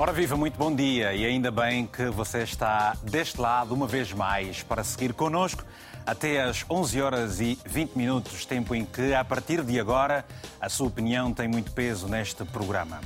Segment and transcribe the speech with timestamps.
[0.00, 4.12] Ora viva, muito bom dia e ainda bem que você está deste lado uma vez
[4.12, 5.64] mais para seguir connosco
[6.06, 10.24] até às 11 horas e 20 minutos, tempo em que, a partir de agora,
[10.60, 13.00] a sua opinião tem muito peso neste programa.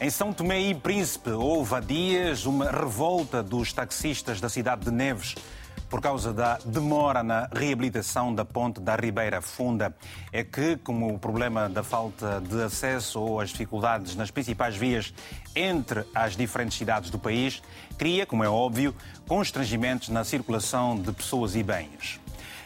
[0.00, 4.90] Em São Tomé e Príncipe houve há dias uma revolta dos taxistas da cidade de
[4.90, 5.36] Neves
[5.88, 9.94] por causa da demora na reabilitação da ponte da Ribeira Funda.
[10.32, 15.12] É que, como o problema da falta de acesso ou as dificuldades nas principais vias
[15.54, 17.62] entre as diferentes cidades do país,
[17.96, 18.94] cria, como é óbvio,
[19.26, 22.20] constrangimentos na circulação de pessoas e bens.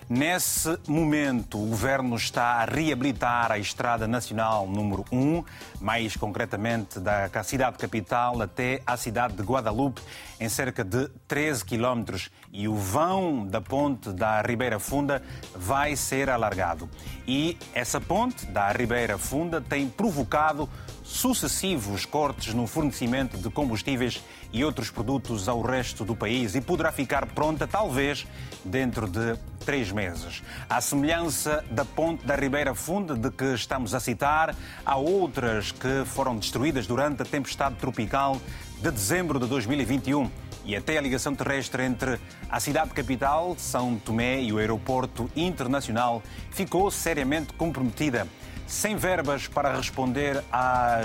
[0.09, 5.45] Nesse momento, o governo está a reabilitar a Estrada Nacional número 1,
[5.81, 10.03] mais concretamente da cidade capital até a cidade de Guadalupe,
[10.41, 15.23] em cerca de 13 quilómetros, e o vão da ponte da Ribeira Funda
[15.55, 16.91] vai ser alargado.
[17.27, 20.69] E essa ponte da Ribeira Funda tem provocado
[21.13, 26.91] sucessivos cortes no fornecimento de combustíveis e outros produtos ao resto do país e poderá
[26.91, 28.27] ficar pronta, talvez,
[28.65, 30.43] dentro de três meses.
[30.69, 36.03] À semelhança da ponte da Ribeira Funda, de que estamos a citar, há outras que
[36.07, 38.41] foram destruídas durante a tempestade tropical
[38.81, 40.31] de dezembro de 2021
[40.65, 46.23] e até a ligação terrestre entre a cidade capital, São Tomé, e o aeroporto internacional
[46.51, 48.27] ficou seriamente comprometida
[48.67, 51.01] sem verbas para responder a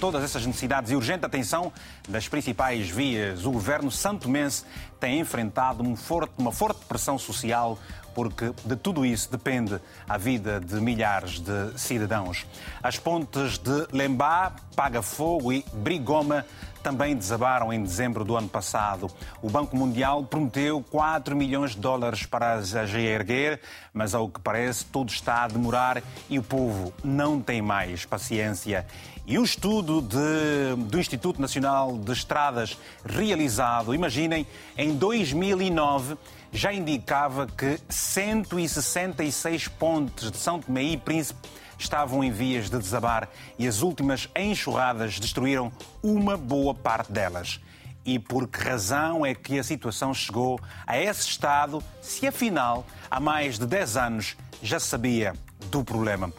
[0.00, 1.72] todas essas necessidades e urgente atenção
[2.08, 3.44] das principais vias.
[3.46, 4.64] O governo santomense
[4.98, 7.78] tem enfrentado forte, uma forte pressão social
[8.14, 12.46] porque de tudo isso depende a vida de milhares de cidadãos.
[12.82, 16.44] As pontes de Lembá, Paga Fogo e Brigoma
[16.84, 19.10] também desabaram em dezembro do ano passado.
[19.40, 23.58] O Banco Mundial prometeu 4 milhões de dólares para as reerguer,
[23.92, 28.86] mas ao que parece tudo está a demorar e o povo não tem mais paciência.
[29.26, 36.18] E um estudo de, do Instituto Nacional de Estradas realizado, imaginem, em 2009
[36.54, 41.40] já indicava que 166 pontes de São Tomé e Príncipe
[41.76, 43.28] estavam em vias de desabar
[43.58, 47.60] e as últimas enxurradas destruíram uma boa parte delas.
[48.06, 53.18] E por que razão é que a situação chegou a esse estado, se afinal, há
[53.18, 55.34] mais de 10 anos, já sabia
[55.72, 56.32] do problema?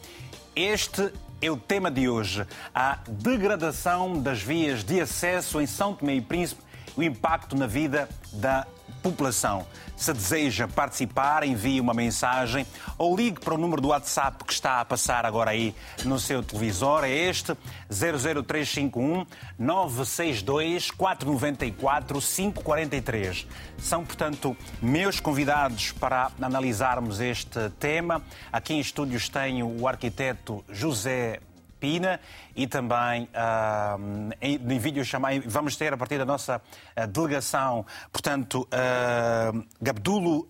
[0.54, 1.12] Este
[1.42, 6.20] é o tema de hoje: a degradação das vias de acesso em São Tomé e
[6.22, 6.62] Príncipe,
[6.96, 8.66] o impacto na vida da
[9.10, 9.66] população.
[9.96, 12.66] Se deseja participar, envie uma mensagem
[12.98, 15.74] ou ligue para o número do WhatsApp que está a passar agora aí
[16.04, 17.04] no seu televisor.
[17.04, 17.56] É este
[17.88, 19.24] 00351
[19.58, 23.46] 962 494 543.
[23.78, 28.22] São, portanto, meus convidados para analisarmos este tema.
[28.52, 31.40] Aqui em estúdios tenho o arquiteto José
[31.78, 32.20] Pina
[32.54, 36.56] e também uh, em, vídeo chamar, vamos ter a partir da nossa
[36.96, 40.46] uh, delegação, portanto, uh, Gabdulo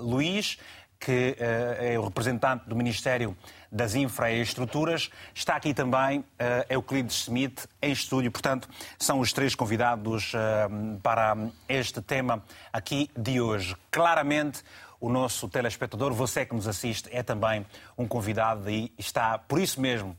[0.00, 0.58] Luís,
[0.98, 3.34] que é o representante do Ministério
[3.72, 5.10] das Infraestruturas.
[5.34, 6.22] Está aqui também
[6.68, 8.30] Euclides Smith, em estúdio.
[8.30, 8.68] Portanto,
[8.98, 10.32] são os três convidados
[11.02, 13.74] para este tema aqui de hoje.
[13.90, 14.62] Claramente,
[15.00, 17.64] o nosso telespectador, você que nos assiste, é também
[17.96, 20.16] um convidado e está, por isso mesmo,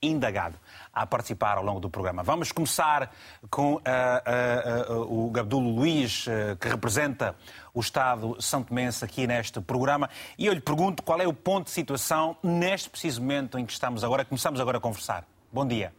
[0.00, 0.58] indagado
[0.92, 2.22] a participar ao longo do programa.
[2.22, 3.12] Vamos começar
[3.50, 6.26] com uh, uh, uh, o Gabdulo Luís,
[6.60, 7.34] que representa
[7.72, 10.08] o Estado São Tomense aqui neste programa,
[10.38, 13.72] e eu lhe pergunto qual é o ponto de situação neste preciso momento em que
[13.72, 15.26] estamos agora, começamos agora a conversar.
[15.52, 15.92] Bom dia.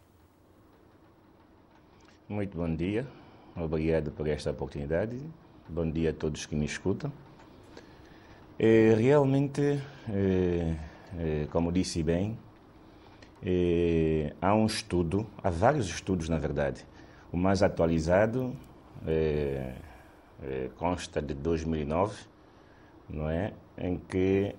[2.27, 3.05] Muito bom dia,
[3.55, 5.19] obrigado por esta oportunidade.
[5.67, 7.11] Bom dia a todos que me escutam.
[8.57, 12.37] É, realmente, é, como disse bem,
[14.41, 16.85] há um estudo, há vários estudos na verdade.
[17.33, 18.55] O mais atualizado
[20.77, 22.15] consta de 2009,
[23.09, 23.51] não é?
[23.77, 24.55] em que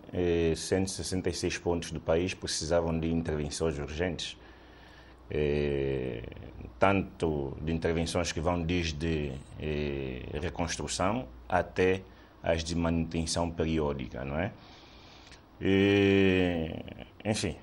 [0.54, 4.36] 166 pontos do país precisavam de intervenções urgentes.
[6.78, 9.32] tanto de intervenções que vão desde
[10.42, 12.02] reconstrução até
[12.42, 14.52] as de manutenção periódica, não é?
[15.60, 16.70] E,
[17.24, 17.56] enfim,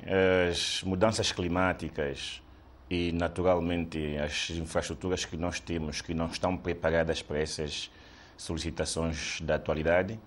[0.52, 2.42] as mudanças climáticas
[2.90, 7.90] e, naturalmente, as infraestruturas que nós temos que não estão preparadas para essas
[8.36, 10.20] solicitações da atualidade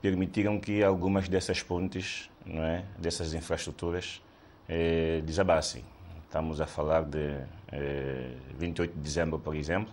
[0.00, 4.22] permitiram que algumas dessas pontes, não é, dessas infraestruturas,
[4.68, 5.84] eh, desabassem.
[6.24, 7.40] Estamos a falar de
[7.72, 9.92] eh, 28 de dezembro, por exemplo,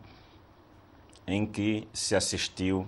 [1.25, 2.87] em que se assistiu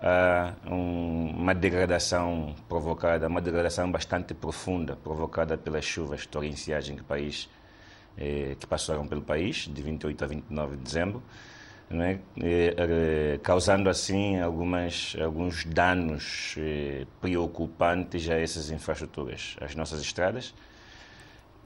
[0.00, 7.02] a um, uma degradação provocada, uma degradação bastante profunda, provocada pelas chuvas torrenciais em que
[7.02, 7.48] país
[8.18, 11.22] eh, que passaram pelo país, de 28 a 29 de dezembro,
[11.90, 12.18] é?
[12.38, 16.56] Eh, causando assim algumas, alguns danos
[17.20, 19.56] preocupantes a essas infraestruturas.
[19.60, 20.52] As nossas estradas,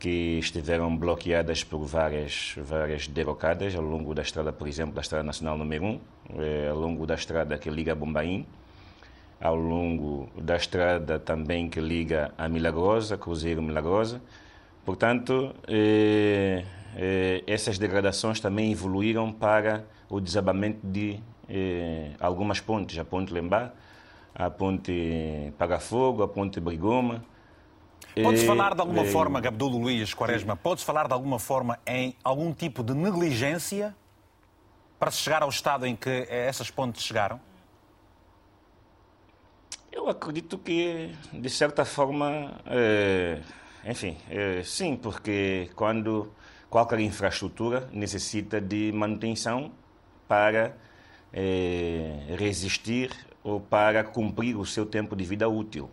[0.01, 5.23] que estiveram bloqueadas por várias, várias derrocadas ao longo da estrada, por exemplo, da Estrada
[5.23, 6.01] Nacional número 1,
[6.71, 8.47] ao longo da estrada que liga a Bombaim,
[9.39, 14.23] ao longo da estrada também que liga a Milagrosa, Cruzeiro Milagrosa.
[14.87, 16.65] Portanto, eh,
[16.97, 23.73] eh, essas degradações também evoluíram para o desabamento de eh, algumas pontes, a ponte Lembá,
[24.35, 27.23] a ponte Pagafogo, a ponte Brigoma.
[28.15, 32.53] Podes falar de alguma forma, Gabdulo Luís Quaresma, podes falar de alguma forma em algum
[32.53, 33.95] tipo de negligência
[34.99, 37.41] para se chegar ao estado em que essas pontes chegaram?
[39.93, 43.41] Eu acredito que, de certa forma, é,
[43.85, 46.33] enfim, é, sim, porque quando
[46.69, 49.73] qualquer infraestrutura necessita de manutenção
[50.29, 50.77] para
[51.33, 53.11] é, resistir
[53.43, 55.91] ou para cumprir o seu tempo de vida útil.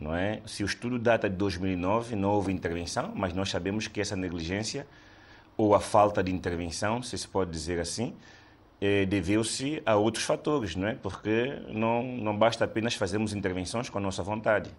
[0.00, 0.40] Não é?
[0.46, 4.86] Se o estudo data de 2009, não houve intervenção, mas nós sabemos que essa negligência
[5.56, 8.14] ou a falta de intervenção, se se pode dizer assim,
[8.80, 10.94] eh, deveu-se a outros fatores, não é?
[10.94, 14.70] Porque não, não basta apenas fazermos intervenções com a nossa vontade.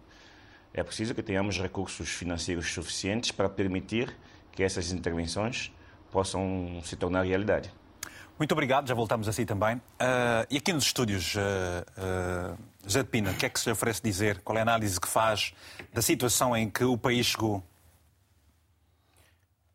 [0.73, 4.15] É preciso que tenhamos recursos financeiros suficientes para permitir
[4.51, 5.71] que essas intervenções
[6.11, 7.71] possam se tornar realidade.
[8.39, 9.75] Muito obrigado, já voltamos assim também.
[9.75, 11.39] Uh, e aqui nos estúdios, uh,
[12.51, 14.41] uh, José de Pina, o que é que se lhe oferece dizer?
[14.41, 15.53] Qual é a análise que faz
[15.93, 17.63] da situação em que o país chegou?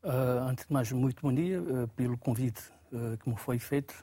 [0.03, 2.63] Uh, antes de mais, muito bom dia uh, pelo convite
[2.93, 3.95] uh, que me foi feito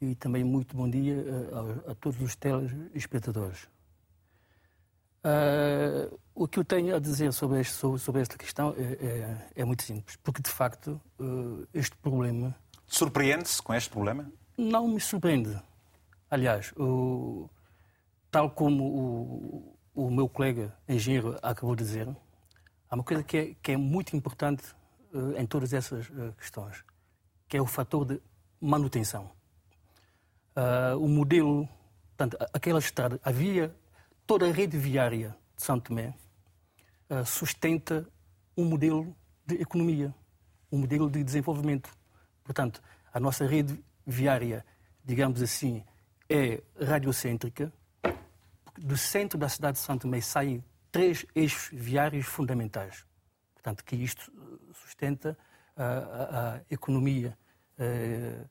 [0.00, 1.16] e também muito bom dia
[1.86, 3.68] a, a, todos os telespectadores.
[6.34, 9.82] O que eu tenho a dizer sobre, este, sobre, esta questão é, é, é, muito
[9.82, 10.98] simples, porque de facto
[11.74, 12.56] este problema.
[12.86, 14.32] Surpreende-se com este problema?
[14.56, 15.60] Não me surpreende.
[16.30, 17.50] Aliás, o,
[18.30, 22.08] tal como o, o, meu colega engenheiro acabou de dizer,
[22.88, 24.64] há uma coisa que é, que é muito importante
[25.12, 26.84] uh, em todas essas questões,
[27.48, 28.20] que é o fator de
[28.60, 29.30] manutenção
[30.56, 31.68] uh, o modelo,
[32.16, 33.74] portanto, aquela estrada, havia
[34.26, 36.14] toda a rede viária de São Tomé
[37.10, 38.06] uh, sustenta
[38.56, 39.16] um modelo
[39.46, 40.14] de economia,
[40.70, 41.90] um modelo de desenvolvimento.
[42.44, 44.64] Portanto, a nossa rede viária,
[45.04, 45.84] digamos assim,
[46.28, 47.72] é radiocêntrica.
[48.82, 53.04] Do centro da cidade de São Tomé saem três eixos viários fundamentais.
[53.52, 54.32] Portanto, que isto
[54.72, 55.36] sustenta
[55.76, 57.36] a, a, a economia
[57.78, 58.48] uh,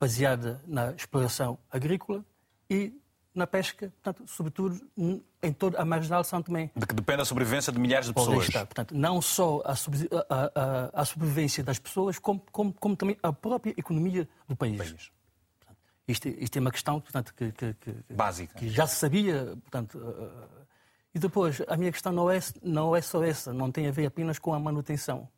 [0.00, 2.24] baseada na exploração agrícola
[2.70, 2.98] e
[3.34, 6.70] na pesca, portanto, sobretudo em toda a marginal de São Tomé.
[6.74, 8.48] De que depende a sobrevivência de milhares de pessoas.
[8.48, 8.66] Estar.
[8.66, 13.32] Portanto, não só a, a, a, a sobrevivência das pessoas, como, como, como, também a
[13.32, 14.78] própria economia do país.
[14.78, 15.12] país.
[16.10, 18.58] Isto, isto, é uma questão portanto, que, que, que, básica.
[18.58, 19.56] Que já se sabia.
[19.62, 20.60] Portanto, uh,
[21.14, 24.06] e depois, a minha questão não é, não é só essa, não tem a ver
[24.06, 25.28] apenas com a manutenção.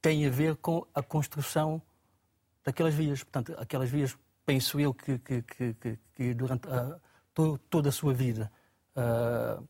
[0.00, 1.80] Tem a ver com a construção
[2.64, 3.22] daquelas vias.
[3.22, 6.98] Portanto, aquelas vias, penso eu, que, que, que, que durante a,
[7.32, 8.52] to, toda a sua vida
[8.96, 9.66] uh,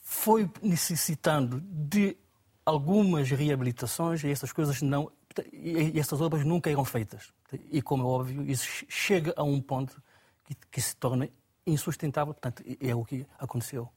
[0.00, 2.16] foi necessitando de
[2.64, 5.12] algumas reabilitações e essas coisas não.
[5.52, 7.32] E essas obras nunca eram feitas.
[7.70, 10.02] E, como é óbvio, isso chega a um ponto
[10.44, 11.28] que, que se torna
[11.66, 12.34] insustentável.
[12.34, 13.88] Portanto, é o que aconteceu.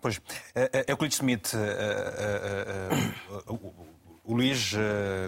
[0.00, 0.20] Pois,
[0.88, 1.52] Euclides Smith,
[4.24, 4.72] o Luís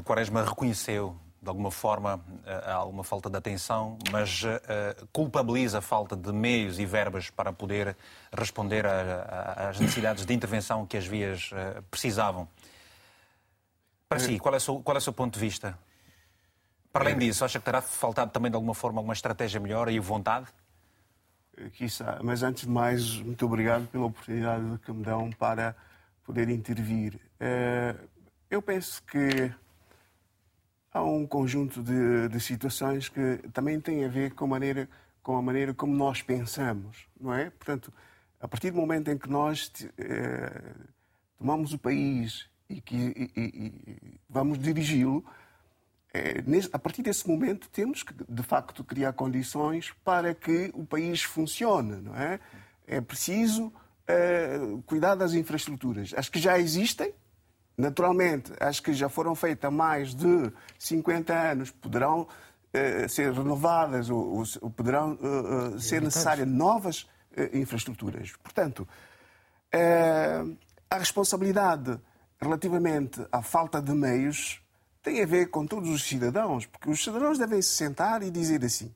[0.05, 6.17] Quaresma reconheceu de alguma forma há alguma falta de atenção, mas uh, culpabiliza a falta
[6.17, 7.95] de meios e verbas para poder
[8.33, 12.49] responder às necessidades de intervenção que as vias uh, precisavam.
[14.09, 15.79] Para si, qual é, seu, qual é o seu ponto de vista?
[16.95, 19.99] Para além disso, acha que terá faltado também de alguma forma alguma estratégia melhor e
[19.99, 20.47] vontade?
[21.73, 25.75] Quizá, mas antes de mais, muito obrigado pela oportunidade que me dão para
[26.23, 27.19] poder intervir.
[28.49, 29.53] Eu penso que
[30.93, 34.89] há um conjunto de, de, situações que também têm a ver com a, maneira,
[35.21, 37.51] com a maneira como nós pensamos, não é?
[37.51, 37.93] Portanto,
[38.39, 40.63] a partir do momento em que nós eh,
[41.37, 45.44] tomamos o país e que e, e, vamos dirigi-lo, eh,
[46.73, 52.01] a partir desse momento temos que, de facto, criar condições para que o país funcione,
[52.01, 52.39] não é?
[52.87, 53.73] É preciso
[54.07, 56.13] eh, cuidar das infraestruturas.
[56.17, 57.13] As que já existem,
[57.77, 62.29] Naturalmente, as que já foram feitas há mais de 50 anos poderão
[62.73, 64.45] eh, ser renovadas ou,
[64.77, 68.33] poderão eh, eh ser necessárias novas eh, infraestruturas.
[68.43, 68.87] Portanto,
[69.73, 70.45] eh,
[70.89, 71.99] a responsabilidade
[72.41, 74.64] relativamente à falta de meios
[75.05, 78.65] tem a ver com todos os cidadãos, porque os cidadãos devem se sentar e dizer
[78.65, 78.93] assim: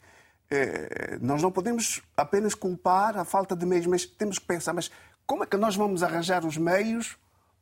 [0.50, 4.90] eh, nós não podemos apenas culpar a falta de meios, mas temos que pensar, mas
[5.26, 7.18] como é que nós vamos arranjar os meios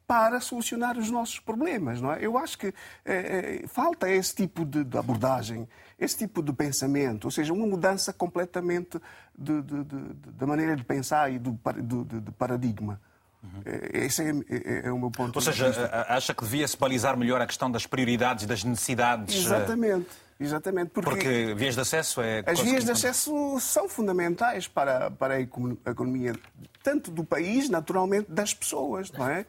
[0.07, 2.25] para solucionar os nossos problemas, não é?
[2.25, 2.73] Eu acho que
[3.05, 8.13] eh, falta esse tipo de, de, abordagem, esse tipo de pensamento, ou seja, uma mudança
[8.13, 9.01] completamente
[9.37, 13.01] da maneira de pensar e do, do paradigma.
[13.43, 13.63] Uhum.
[13.93, 15.69] Esse é, é, é, o meu ponto Ou seja,
[16.09, 19.35] acha que devia-se balizar melhor a questão das prioridades e das necessidades?
[19.35, 20.09] Exatamente.
[20.39, 20.91] Exatamente.
[20.91, 22.43] Porque, porque vias de acesso é.
[22.47, 26.35] As vias de acesso são fundamentais para, para a economia,
[26.83, 29.47] tanto do país, naturalmente, das pessoas, não é?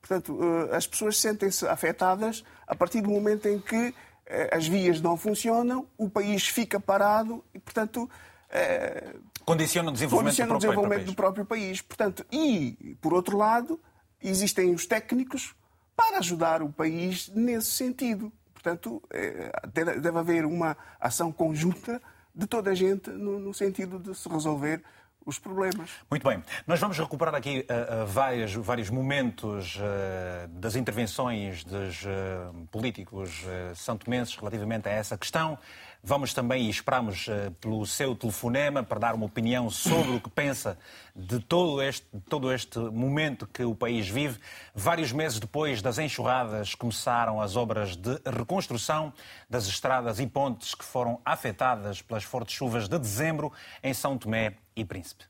[0.00, 0.38] Portanto,
[0.70, 3.94] eh, as pessoas sentem-se afetadas a partir do momento em que
[4.26, 8.08] eh, as vias não funcionam, o país fica parado e, portanto,
[8.50, 9.14] eh,
[9.46, 11.80] Condiciona o desenvolvimento, Condiciona do, o desenvolvimento do próprio país.
[11.80, 13.80] Portanto, e, por outro lado,
[14.20, 15.54] existem os técnicos
[15.96, 18.32] para ajudar o país nesse sentido.
[18.52, 22.02] Portanto, eh, deve haver uma ação conjunta
[22.34, 24.82] de toda a gente no sentido de se resolver
[25.26, 25.90] os problemas.
[26.08, 26.42] Muito bem.
[26.66, 32.04] Nós vamos recuperar aqui uh, uh, vários, vários momentos uh, das intervenções dos
[32.70, 35.58] políticos santomenses relativamente a essa questão.
[36.08, 40.30] Vamos também e esperamos uh, pelo seu telefonema para dar uma opinião sobre o que
[40.30, 40.78] pensa
[41.16, 44.38] de todo este, todo este momento que o país vive.
[44.72, 49.12] Vários meses depois das enxurradas, começaram as obras de reconstrução
[49.50, 54.58] das estradas e pontes que foram afetadas pelas fortes chuvas de dezembro em São Tomé
[54.76, 55.24] e Príncipe.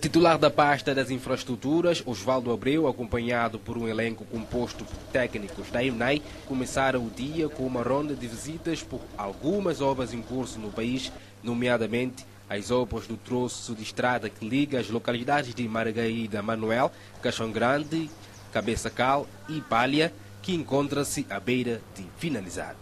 [0.00, 5.82] Titular da pasta das infraestruturas, Osvaldo Abreu, acompanhado por um elenco composto por técnicos da
[5.82, 10.70] EMNAI, começaram o dia com uma ronda de visitas por algumas obras em curso no
[10.70, 16.92] país, nomeadamente as obras do troço de estrada que liga as localidades de Margarida Manuel,
[17.22, 18.10] Caixão Grande,
[18.52, 22.76] Cabeça Cal e Palha, que encontra-se à beira de finalizar.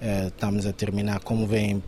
[0.00, 1.82] É, estamos a terminar, como vem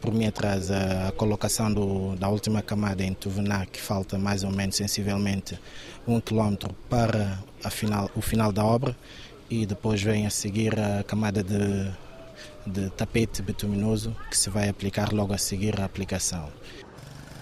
[0.00, 4.44] por mim atrás a, a colocação do, da última camada em Tuvená, que falta mais
[4.44, 5.58] ou menos sensivelmente
[6.06, 7.38] um quilómetro para
[7.70, 8.96] final, o final da obra
[9.50, 11.90] e depois vem a seguir a camada de,
[12.66, 16.48] de tapete bituminoso que se vai aplicar logo a seguir a aplicação.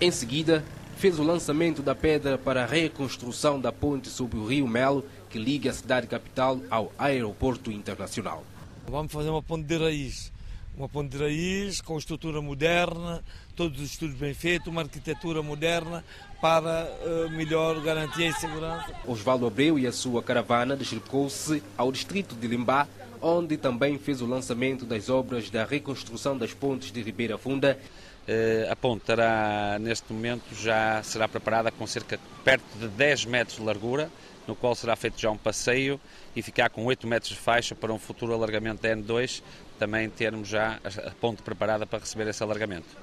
[0.00, 0.64] Em seguida,
[0.96, 5.38] fez o lançamento da pedra para a reconstrução da ponte sobre o Rio Melo que
[5.38, 8.44] liga a cidade capital ao aeroporto internacional.
[8.86, 10.33] Vamos fazer uma ponte de raiz
[10.76, 13.22] uma ponte de raiz com estrutura moderna,
[13.54, 16.04] todos os estudos bem feitos, uma arquitetura moderna
[16.40, 18.92] para uh, melhor garantia e segurança.
[19.06, 22.88] Osvaldo Abreu e a sua caravana deslocou-se ao distrito de Limbá,
[23.20, 27.78] onde também fez o lançamento das obras da reconstrução das pontes de Ribeira Funda.
[28.26, 33.58] Uh, a ponte terá, neste momento, já será preparada com cerca perto de 10 metros
[33.58, 34.10] de largura,
[34.46, 36.00] no qual será feito já um passeio
[36.34, 39.42] e ficar com 8 metros de faixa para um futuro alargamento da N2,
[39.78, 42.96] também termos já a ponte preparada para receber esse alargamento.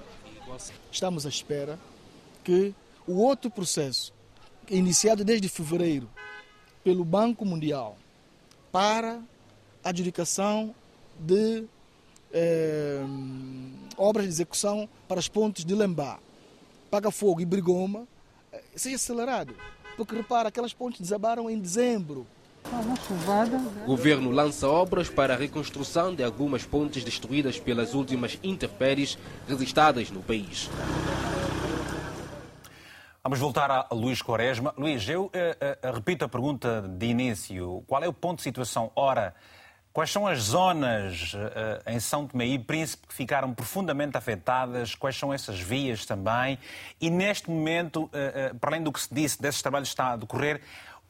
[0.91, 1.79] Estamos à espera
[2.43, 2.73] que
[3.07, 4.13] o outro processo,
[4.69, 6.09] iniciado desde fevereiro
[6.83, 7.97] pelo Banco Mundial
[8.71, 9.21] para
[9.83, 10.73] a adjudicação
[11.19, 11.65] de
[12.33, 13.01] eh,
[13.97, 16.19] obras de execução para as pontes de Lembá,
[16.89, 18.07] Paga Fogo e Brigoma,
[18.51, 19.55] eh, seja acelerado.
[19.97, 22.25] Porque repara, aquelas pontes desabaram em dezembro
[23.83, 30.09] o governo lança obras para a reconstrução de algumas pontes destruídas pelas últimas intempéries registradas
[30.09, 30.69] no país.
[33.23, 34.73] Vamos voltar a Luís Quaresma.
[34.77, 37.83] Luís, eu uh, uh, repito a pergunta de início.
[37.85, 38.91] Qual é o ponto de situação?
[38.95, 39.35] Ora,
[39.93, 44.95] quais são as zonas uh, em São Tomé e Príncipe que ficaram profundamente afetadas?
[44.95, 46.57] Quais são essas vias também?
[46.99, 48.09] E neste momento,
[48.59, 50.61] para além do que se disse, desses trabalhos que está a decorrer,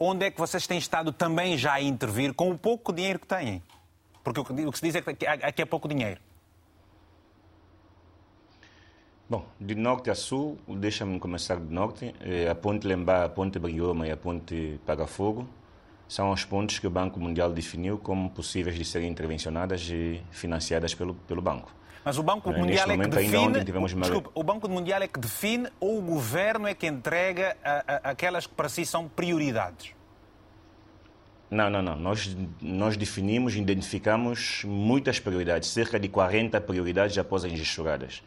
[0.04, 3.28] onde é que vocês têm estado também já a intervir com o pouco dinheiro que
[3.28, 3.62] têm?
[4.24, 6.20] Porque o que se diz é que aqui é pouco dinheiro.
[9.30, 12.14] Bom, de norte a sul, deixa-me começar de norte.
[12.20, 15.48] Eh, a ponte Lembá, a ponte Brioma e a ponte Pagafogo
[16.08, 20.94] são os pontos que o Banco Mundial definiu como possíveis de serem intervencionadas e financiadas
[20.94, 21.74] pelo, pelo banco.
[22.04, 24.22] Mas o Banco Mundial é que define.
[24.34, 28.48] O Banco Mundial é que define ou o governo é que entrega a, a, aquelas
[28.48, 29.94] que para si são prioridades?
[31.50, 31.98] Não, não, não.
[31.98, 38.24] Nós, nós definimos, identificamos muitas prioridades, cerca de 40 prioridades após as enxurradas.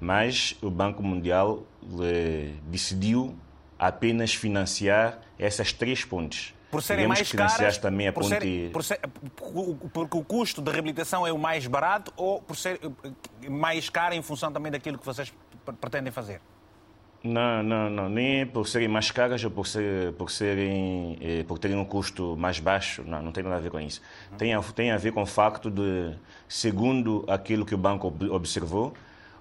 [0.00, 1.62] Mas o Banco Mundial
[2.02, 3.36] eh, decidiu
[3.78, 8.24] apenas financiar essas três pontes por serem mais caras, também a por
[8.72, 9.00] por ser,
[9.92, 12.80] porque o custo da reabilitação é o mais barato ou por ser
[13.48, 15.32] mais caro em função também daquilo que vocês
[15.80, 16.40] pretendem fazer?
[17.22, 18.08] Não, não, não.
[18.08, 22.36] Nem por serem mais caras ou por, ser, por, serem, eh, por terem um custo
[22.36, 23.02] mais baixo.
[23.06, 24.02] Não, não tem nada a ver com isso.
[24.36, 26.12] Tem a, tem a ver com o facto de,
[26.46, 28.92] segundo aquilo que o banco observou,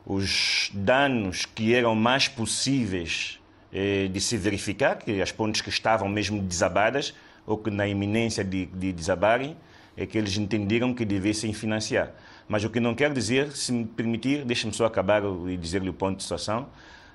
[0.06, 3.43] os danos que eram mais possíveis eh,
[4.12, 7.14] de se verificar, que as pontes que estavam mesmo desabadas
[7.46, 9.58] ou que na iminência de, de desabarem,
[9.98, 12.12] é que eles entenderam que devessem financiar.
[12.48, 15.94] Mas o que não quer dizer, se me permitir, deixe-me só acabar e dizer-lhe o
[15.94, 16.68] ponto de situação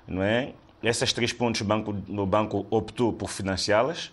[0.09, 0.53] não é?
[0.81, 4.11] Essas três pontes o banco, o banco optou por financiá-las.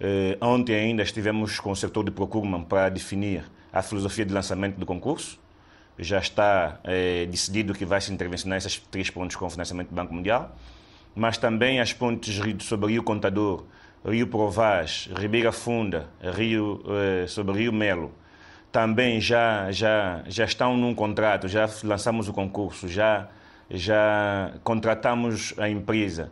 [0.00, 4.76] Eh, ontem ainda estivemos com o setor de procurement para definir a filosofia de lançamento
[4.78, 5.38] do concurso.
[5.98, 10.14] Já está eh, decidido que vai se intervencionar essas três pontes com financiamento do Banco
[10.14, 10.56] Mundial.
[11.16, 13.64] Mas também as pontes sobre Rio Contador,
[14.06, 18.12] Rio Provaz, Ribeira Funda, Rio, eh, sobre Rio Melo,
[18.70, 23.28] também já, já, já estão num contrato, já lançamos o concurso, já
[23.70, 26.30] já contratamos a empresa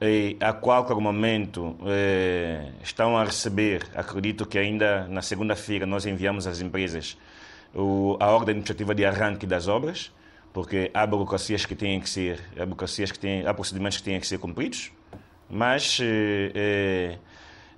[0.00, 6.46] e a qualquer momento eh, estão a receber, acredito que ainda na segunda-feira nós enviamos
[6.46, 7.16] às empresas
[7.74, 10.12] o, a ordem administrativa de arranque das obras,
[10.56, 14.18] porque há burocracias que têm que ser, há burocracias que têm, há procedimentos que têm
[14.18, 14.90] que ser cumpridos,
[15.50, 17.18] mas eh,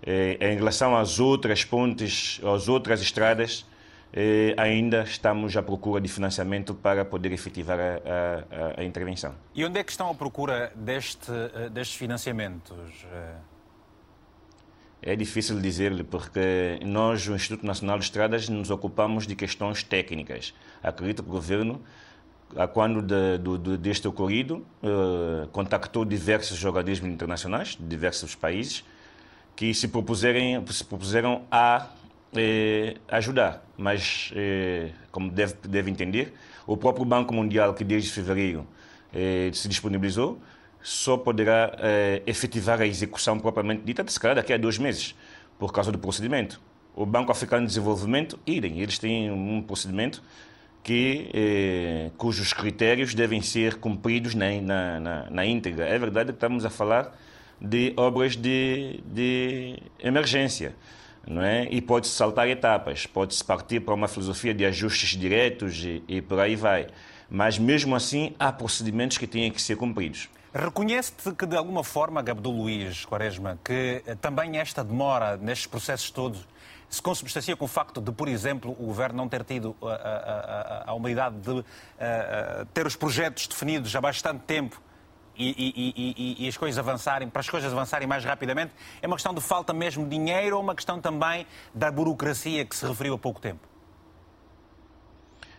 [0.00, 3.66] eh, em relação às outras pontes, às outras estradas,
[4.12, 9.34] eh, ainda estamos à procura de financiamento para poder efetivar a, a, a, intervenção.
[9.56, 13.04] E onde é que estão à procura deste, eh, destes financiamentos?
[15.02, 20.54] É difícil dizer-lhe, porque nós, o Instituto Nacional de Estradas, nos ocupamos de questões técnicas.
[20.80, 21.80] Acredito que o governo,
[22.72, 28.84] quando de, de, deste ocorrido, eh, contactou diversos organismos internacionais, de diversos países,
[29.54, 31.88] que se, propuserem, se propuseram a
[32.34, 33.64] eh, ajudar.
[33.76, 36.34] Mas, eh, como deve, deve entender,
[36.66, 38.66] o próprio Banco Mundial, que desde fevereiro
[39.12, 40.38] eh, se disponibilizou,
[40.82, 45.14] só poderá eh, efetivar a execução propriamente dita, se calhar daqui a dois meses,
[45.58, 46.60] por causa do procedimento.
[46.94, 50.22] O Banco Africano de Desenvolvimento, idem, eles têm um procedimento
[50.88, 55.86] que, eh, cujos critérios devem ser cumpridos na, na, na, na íntegra.
[55.86, 57.14] É verdade que estamos a falar
[57.60, 60.74] de obras de, de emergência
[61.26, 61.68] não é?
[61.70, 66.40] E pode-se saltar etapas, pode-se partir para uma filosofia de ajustes diretos e, e por
[66.40, 66.86] aí vai.
[67.28, 70.30] Mas mesmo assim há procedimentos que têm que ser cumpridos.
[70.54, 76.10] Reconhece-te que, de alguma forma, Gabdo Luís Quaresma, que eh, também esta demora nestes processos
[76.10, 76.48] todos
[76.88, 79.90] se consubstancia com o facto de, por exemplo, o Governo não ter tido a, a,
[79.90, 81.64] a, a humildade de
[81.98, 84.80] a, ter os projetos definidos há bastante tempo
[85.36, 89.14] e, e, e, e, as coisas avançarem, para as coisas avançarem mais rapidamente, é uma
[89.14, 93.14] questão de falta mesmo de dinheiro ou uma questão também da burocracia que se referiu
[93.14, 93.60] há pouco tempo?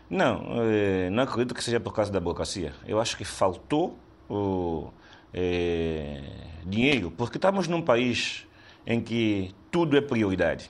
[0.09, 2.73] Não, eh, não acredito que seja por causa da burocracia.
[2.85, 3.97] Eu acho que faltou
[4.29, 4.91] o,
[5.33, 6.23] é,
[6.65, 8.45] dinheiro, porque estamos num país
[8.85, 10.69] em que tudo é prioridade.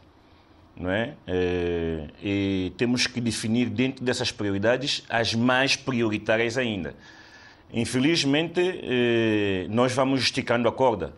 [0.79, 1.13] Não é?
[1.27, 2.07] é?
[2.23, 6.95] E temos que definir dentro dessas prioridades as mais prioritárias ainda.
[7.71, 11.13] Infelizmente, eh, nós vamos esticando a corda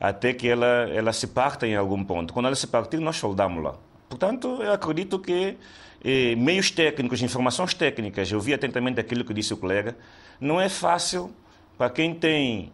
[0.00, 2.32] até que ela, ela se parta em algum ponto.
[2.32, 3.76] Quando ela se partir, nós soldamos-la.
[4.08, 5.56] Portanto, eu acredito que
[6.04, 9.96] eh, meios técnicos, informações técnicas, eu vi atentamente aquilo que disse o colega,
[10.40, 11.30] não é fácil
[11.76, 12.70] para quem tem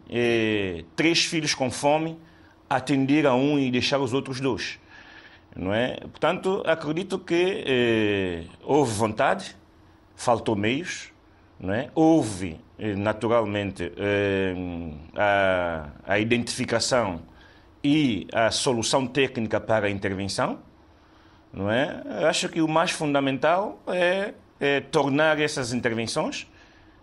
[0.95, 2.19] três filhos com fome
[2.69, 4.79] atender a um e deixar os outros dois.
[5.59, 5.97] Não é?
[5.97, 9.57] Portanto, acredito que eh, houve vontade,
[10.14, 11.11] faltou meios,
[11.59, 11.90] não é?
[11.97, 14.55] houve eh, naturalmente eh,
[15.16, 17.23] a, a identificação
[17.83, 20.61] e a solução técnica para a intervenção,
[21.53, 22.05] não é?
[22.29, 26.47] Acho que o mais fundamental é, é tornar essas intervenções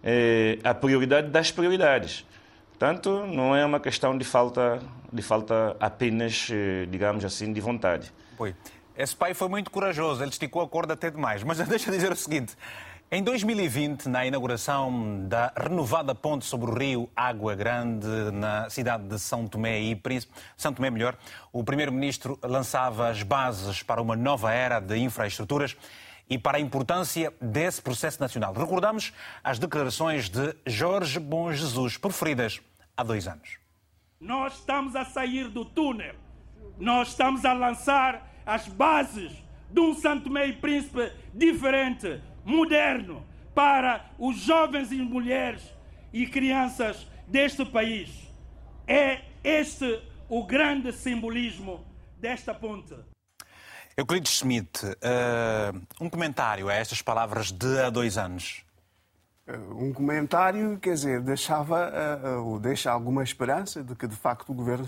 [0.02, 2.26] é, a prioridade das prioridades.
[2.70, 4.80] Portanto, não é uma questão de falta,
[5.12, 6.48] de falta apenas,
[6.90, 8.14] digamos assim, de vontade.
[8.36, 8.56] Foi.
[8.98, 11.44] Esse pai foi muito corajoso, ele esticou a corda até demais.
[11.44, 12.56] Mas deixa eu dizer o seguinte:
[13.12, 19.20] em 2020, na inauguração da renovada ponte sobre o rio Água Grande, na cidade de
[19.20, 21.16] São Tomé e Príncipe, São Tomé melhor,
[21.54, 25.78] o primeiro-ministro lançava as bases para uma nova era de infraestruturas
[26.28, 28.54] e para a importância desse processo nacional.
[28.54, 32.60] Recordamos as declarações de Jorge Bom Jesus, proferidas
[32.98, 33.60] há dois anos.
[34.20, 36.25] Nós estamos a sair do túnel.
[36.78, 39.32] Nós estamos a lançar as bases
[39.72, 45.74] de um Santo e Príncipe diferente, moderno para os jovens e mulheres
[46.12, 48.10] e crianças deste país.
[48.88, 51.86] É este o grande simbolismo
[52.18, 52.94] desta ponte.
[53.96, 58.66] Euclides Schmidt, uh, um comentário a estas palavras de há dois anos.
[59.48, 61.92] um comentário, quer dizer, deixava
[62.44, 64.84] ou deixa alguma esperança de que de facto o governo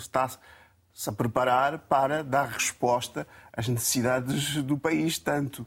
[0.98, 5.66] está-se a preparar para dar resposta às necessidades do país, tanto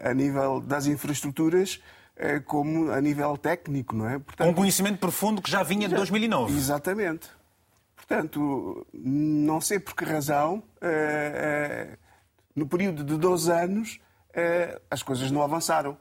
[0.00, 1.82] a nível das infraestruturas
[2.44, 4.18] como a nível técnico, não é?
[4.18, 6.56] Portanto, um conhecimento profundo que já vinha de 2009.
[6.56, 7.28] Exatamente.
[7.96, 10.62] Portanto, não sei por que razão,
[12.54, 14.00] no período de 12 anos,
[14.90, 15.98] as coisas não avançaram.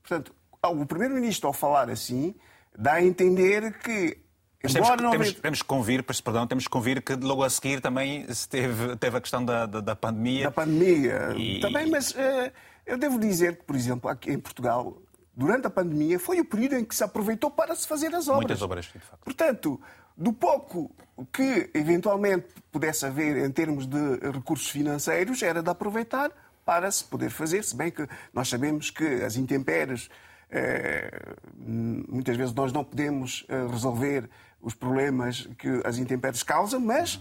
[0.00, 2.34] Portanto, o Primeiro-Ministro, ao falar assim,
[2.76, 4.18] dá a entender que.
[4.62, 5.10] Mas temos, não...
[5.10, 9.16] temos, temos que convir, perdão, temos que convir que logo a seguir também teve, teve
[9.16, 10.44] a questão da, da, da pandemia.
[10.44, 11.34] Da pandemia.
[11.36, 11.60] E...
[11.60, 12.52] Também, mas uh,
[12.86, 14.96] eu devo dizer que, por exemplo, aqui em Portugal,
[15.34, 18.42] durante a pandemia, foi o período em que se aproveitou para se fazer as obras.
[18.42, 19.24] Muitas obras, de facto.
[19.24, 19.80] Portanto,
[20.16, 20.94] do pouco
[21.32, 26.30] que eventualmente pudesse haver em termos de recursos financeiros, era de aproveitar
[26.64, 30.08] para se poder fazer, se bem que nós sabemos que as intempéries
[30.52, 34.28] eh, muitas vezes nós não podemos eh, resolver
[34.62, 37.20] os problemas que as intempéries causam, mas,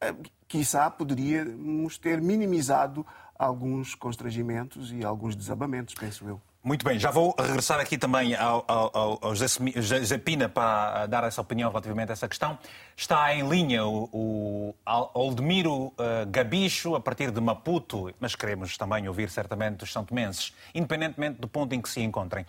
[0.00, 0.14] eh,
[0.46, 3.04] quiçá, poderíamos ter minimizado
[3.38, 6.40] alguns constrangimentos e alguns desabamentos, penso eu.
[6.66, 11.40] Muito bem, já vou regressar aqui também ao, ao, ao José Pina para dar essa
[11.40, 12.58] opinião relativamente a essa questão.
[12.96, 14.74] Está em linha o, o
[15.14, 15.92] Oldemiro uh,
[16.28, 21.72] Gabicho, a partir de Maputo, mas queremos também ouvir certamente os santomenses, independentemente do ponto
[21.72, 22.44] em que se encontrem.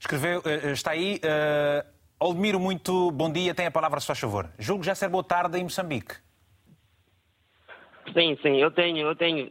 [0.00, 1.20] Escreveu, está aí.
[1.22, 4.50] Uh, Oldemiro, muito bom dia, tem a palavra, se faz favor.
[4.58, 6.16] Julgo já ser boa tarde em Moçambique.
[8.12, 9.50] Sim, sim, eu tenho, eu tenho,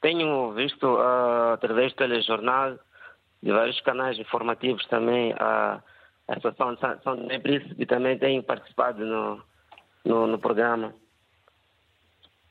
[0.00, 2.76] tenho visto uh, através do telejornal
[3.40, 5.80] de vários canais informativos também a,
[6.26, 9.42] Associação de São Tomé Príncipe também tem participado no,
[10.04, 10.92] no, no programa.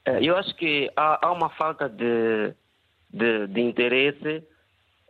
[0.05, 2.53] É, eu acho que há, há uma falta de,
[3.09, 4.47] de, de interesse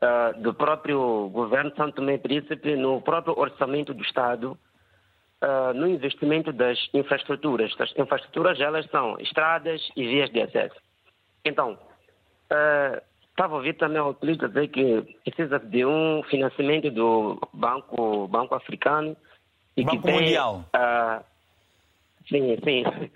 [0.02, 4.58] uh, do próprio governo de São Tomé Príncipe no próprio orçamento do Estado
[5.42, 7.74] uh, no investimento das infraestruturas.
[7.80, 10.76] As infraestruturas elas são estradas e vias de acesso.
[11.46, 11.78] Então,
[13.40, 18.54] Estava a ouvir também o político dizer que precisa de um financiamento do Banco, banco
[18.54, 19.16] Africano.
[19.78, 20.66] E banco que tem, Mundial.
[22.28, 22.84] Sim, sim.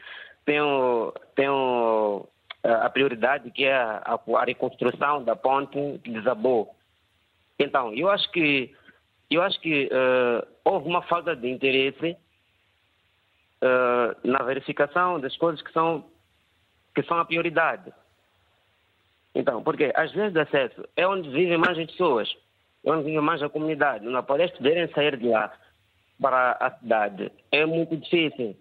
[0.46, 2.28] Tem, o, tem o,
[2.64, 6.74] a prioridade que é a, a reconstrução da ponte que desabou.
[7.60, 8.74] Então, eu acho que,
[9.30, 12.18] eu acho que uh, houve uma falta de interesse
[13.62, 16.06] uh, na verificação das coisas que são,
[16.96, 17.94] que são a prioridade.
[19.36, 22.34] Então, porque as vias de acesso é onde vivem mais as pessoas,
[22.86, 24.06] é onde vive mais a comunidade.
[24.06, 25.52] Não para eles poderem sair de lá
[26.22, 28.56] para a cidade é muito difícil.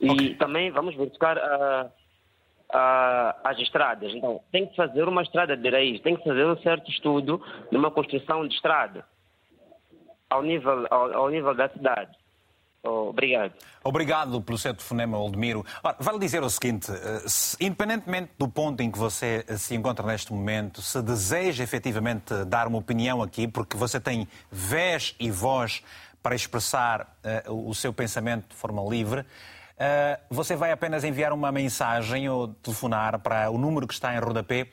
[0.00, 0.34] E okay.
[0.36, 4.12] também vamos buscar uh, uh, as estradas.
[4.14, 7.76] Então, tem que fazer uma estrada de raiz, tem que fazer um certo estudo de
[7.76, 9.04] uma construção de estrada
[10.28, 12.20] ao nível, ao, ao nível da cidade.
[12.82, 13.52] Obrigado.
[13.84, 15.64] Obrigado pelo seu telefonema, Oldemiro.
[15.82, 19.74] Ora, vale dizer o seguinte: eh, se, independentemente do ponto em que você eh, se
[19.74, 25.30] encontra neste momento, se deseja efetivamente dar uma opinião aqui, porque você tem vez e
[25.30, 25.82] voz
[26.22, 29.24] para expressar uh, o seu pensamento de forma livre,
[30.28, 34.68] você vai apenas enviar uma mensagem ou telefonar para o número que está em rodapé,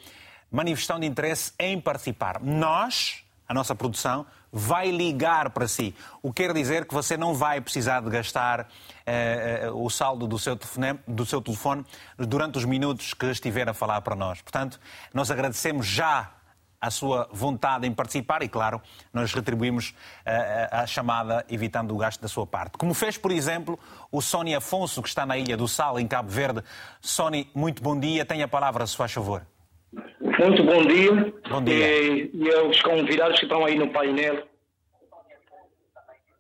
[0.52, 2.42] manifestando interesse em participar.
[2.42, 5.96] Nós, a nossa produção, vai ligar para si.
[6.22, 10.28] O que quer dizer que você não vai precisar de gastar uh, uh, o saldo
[10.28, 11.86] do seu, telefone, do seu telefone
[12.18, 14.42] durante os minutos que estiver a falar para nós.
[14.42, 14.80] Portanto,
[15.14, 16.32] nós agradecemos já
[16.80, 18.82] a sua vontade em participar e, claro,
[19.14, 22.78] nós retribuímos uh, a chamada evitando o gasto da sua parte.
[22.78, 23.80] Como fez, por exemplo,
[24.12, 26.64] o Sónia Afonso, que está na Ilha do Sal, em Cabo Verde.
[27.02, 28.26] Sónia, muito bom dia.
[28.26, 29.42] Tenha a palavra, se faz favor.
[29.92, 31.34] Muito bom dia.
[31.50, 32.04] Bom dia.
[32.04, 34.48] E, e aos convidados que estão aí no painel.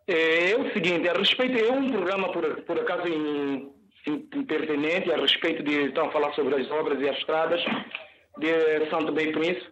[0.08, 3.04] É, é o seguinte, a respeito, é um programa por, por acaso
[4.48, 7.62] pertinente a respeito de estão a falar sobre as obras e as estradas
[8.38, 9.70] de Santo Bem Príncipe,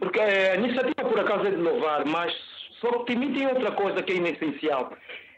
[0.00, 2.32] porque a iniciativa por acaso é de louvar, mas
[2.80, 4.92] só que tem outra coisa que é essencial.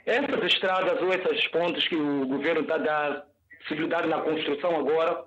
[0.07, 3.25] Essas estradas ou essas pontes que o governo está a dar
[3.61, 5.25] possibilidade na construção agora,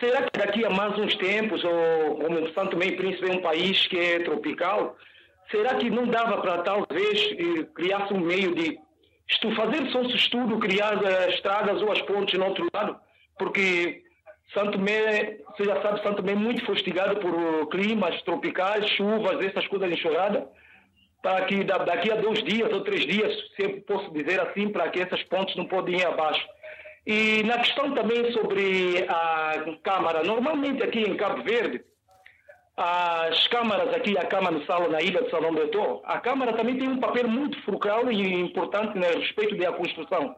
[0.00, 3.86] Será que daqui a mais uns tempos, ou como Santo Meio Príncipe é um país
[3.88, 4.96] que é tropical,
[5.50, 8.78] será que não dava para talvez eh, criar-se um meio de
[9.56, 12.96] fazer só esse estudo, criar as estradas ou as pontes no outro lado?
[13.38, 14.02] Porque
[14.54, 19.66] Santo Tomé, você já sabe, Santo Tomé é muito fustigado por climas tropicais, chuvas, essas
[19.68, 20.44] coisas enxurradas,
[21.22, 24.88] para que daqui a dois dias ou três dias, se eu posso dizer assim, para
[24.88, 26.46] que essas pontes não podem ir abaixo.
[27.06, 31.82] E na questão também sobre a Câmara, normalmente aqui em Cabo Verde,
[32.76, 36.78] as câmaras aqui, a Câmara no Salo, na ilha de Salão Beto, a Câmara também
[36.78, 40.36] tem um papel muito frugal e importante né, a respeito da construção.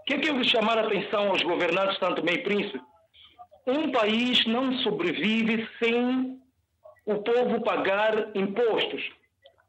[0.00, 2.89] O que é que eu vou chamar a atenção aos governantes tanto meio príncipe?
[3.66, 6.40] Um país não sobrevive sem
[7.06, 9.10] o povo pagar impostos.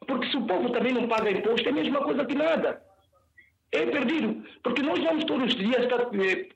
[0.07, 2.81] Porque se o povo também não paga imposto, é a mesma coisa que nada.
[3.71, 4.43] É perdido.
[4.63, 6.49] Porque nós vamos todos os dias estar, eh,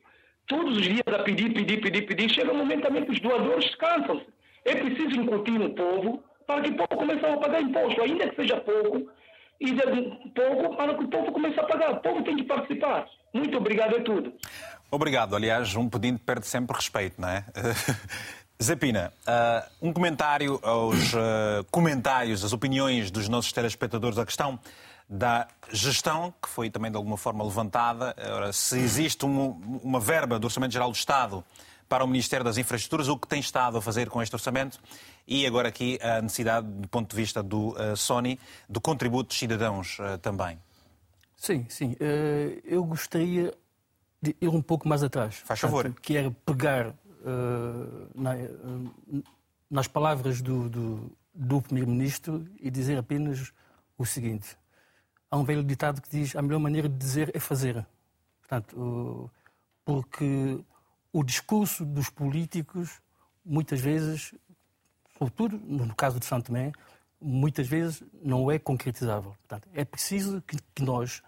[0.47, 2.29] todos os dias a pedir, pedir, pedir, pedir.
[2.29, 4.25] Chega um momento também que os doadores cansam-se.
[4.65, 8.35] É preciso incutir no povo para que o povo comece a pagar imposto, ainda que
[8.35, 9.09] seja pouco,
[9.59, 9.73] e
[10.35, 11.91] pouco para que o povo comece a pagar.
[11.93, 13.07] O povo tem que participar.
[13.33, 14.33] Muito obrigado, é tudo.
[14.89, 15.35] Obrigado.
[15.35, 17.43] Aliás, um pedido perde sempre respeito, não é?
[18.61, 24.57] Zepina, uh, um comentário aos uh, comentários, as opiniões dos nossos telespectadores, a questão
[25.09, 28.15] da gestão, que foi também de alguma forma levantada.
[28.33, 31.43] Ora, se existe uma, uma verba do Orçamento Geral do Estado
[31.89, 34.79] para o Ministério das Infraestruturas, o que tem estado a fazer com este orçamento
[35.27, 39.37] e agora aqui a necessidade, do ponto de vista do uh, Sony, do contributo dos
[39.37, 40.57] cidadãos também.
[41.37, 41.95] Sim, sim.
[42.63, 43.53] Eu gostaria
[44.21, 45.35] de ir um pouco mais atrás.
[45.45, 45.93] Faz favor.
[46.01, 46.95] Que era pegar
[48.13, 48.33] na,
[49.69, 53.51] nas palavras do, do, do Primeiro-Ministro e dizer apenas
[53.97, 54.57] o seguinte.
[55.29, 57.85] Há um velho ditado que diz a melhor maneira de dizer é fazer.
[58.39, 59.31] Portanto,
[59.83, 60.59] porque
[61.11, 63.01] o discurso dos políticos,
[63.43, 64.33] muitas vezes,
[65.17, 66.71] sobretudo no caso de Santo Tomé,
[67.19, 69.35] muitas vezes não é concretizável.
[69.47, 71.23] Portanto, é preciso que, que nós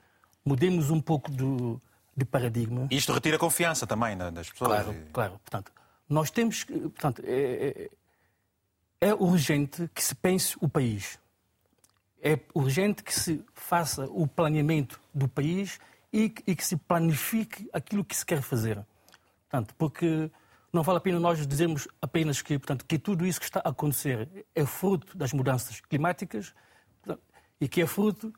[0.45, 1.81] mudemos um pouco do,
[2.17, 2.87] de paradigma.
[2.89, 4.83] Isto retira confiança também né, das pessoas.
[4.83, 5.31] Claro, claro.
[5.39, 5.71] Portanto,
[6.09, 6.73] nós temos que.
[6.73, 7.89] Portanto, é,
[8.99, 11.19] é, é urgente que se pense o país.
[12.19, 15.79] É urgente que se faça o planeamento do país
[16.11, 18.83] e, e que se planifique aquilo que se quer fazer.
[19.47, 20.31] Portanto, porque
[20.73, 23.69] não vale a pena nós dizermos apenas que, portanto, que tudo isso que está a
[23.69, 26.53] acontecer é fruto das mudanças climáticas
[27.03, 27.23] portanto,
[27.61, 28.33] e que é fruto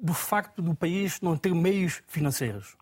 [0.00, 2.76] do facto do país não ter meios financeiros.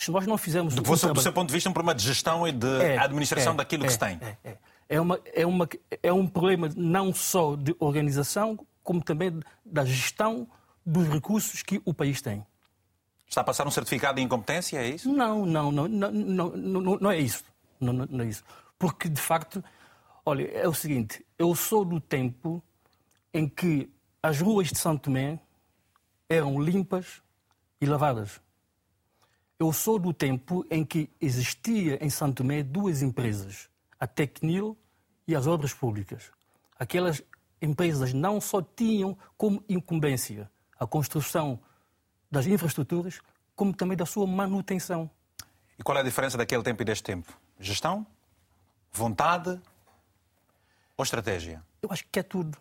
[0.00, 0.74] Se nós não fizermos...
[0.74, 3.52] Do, seu, do seu ponto de vista, um problema de gestão e de é, administração
[3.52, 4.18] é, daquilo é, que se tem.
[4.22, 4.58] É, é,
[4.88, 5.68] é, uma, é, uma,
[6.02, 10.48] é um problema não só de organização, como também da gestão
[10.86, 12.42] dos recursos que o país tem.
[13.28, 15.12] Está a passar um certificado de incompetência, é isso?
[15.12, 17.44] Não, não, não, não, não, não, não é isso.
[17.78, 18.42] Não, não, não é isso.
[18.78, 19.62] Porque, de facto,
[20.24, 22.62] olha, é o seguinte, eu sou do tempo
[23.34, 23.90] em que
[24.22, 25.38] as ruas de Santo Tomé
[26.26, 27.20] eram limpas
[27.82, 28.40] e lavadas.
[29.60, 33.68] Eu sou do tempo em que existia em Santo Tomé duas empresas,
[34.00, 34.74] a Tecnil
[35.28, 36.32] e as Obras Públicas.
[36.78, 37.22] Aquelas
[37.60, 41.60] empresas não só tinham como incumbência a construção
[42.30, 43.20] das infraestruturas,
[43.54, 45.10] como também da sua manutenção.
[45.78, 47.38] E qual é a diferença daquele tempo e deste tempo?
[47.58, 48.06] Gestão?
[48.90, 49.60] Vontade?
[50.96, 51.62] Ou estratégia?
[51.82, 52.56] Eu acho que é tudo.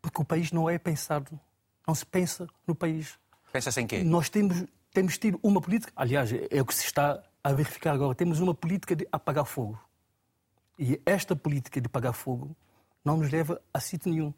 [0.00, 1.38] Porque o país não é pensado.
[1.86, 3.18] Não se pensa no país.
[3.52, 4.02] Pensa-se em quê?
[4.02, 4.64] Nós temos,
[4.96, 8.54] temos tido uma política, aliás, é o que se está a verificar agora, temos uma
[8.54, 9.78] política de apagar fogo.
[10.78, 12.56] E esta política de apagar fogo
[13.04, 14.32] não nos leva a sítio nenhum.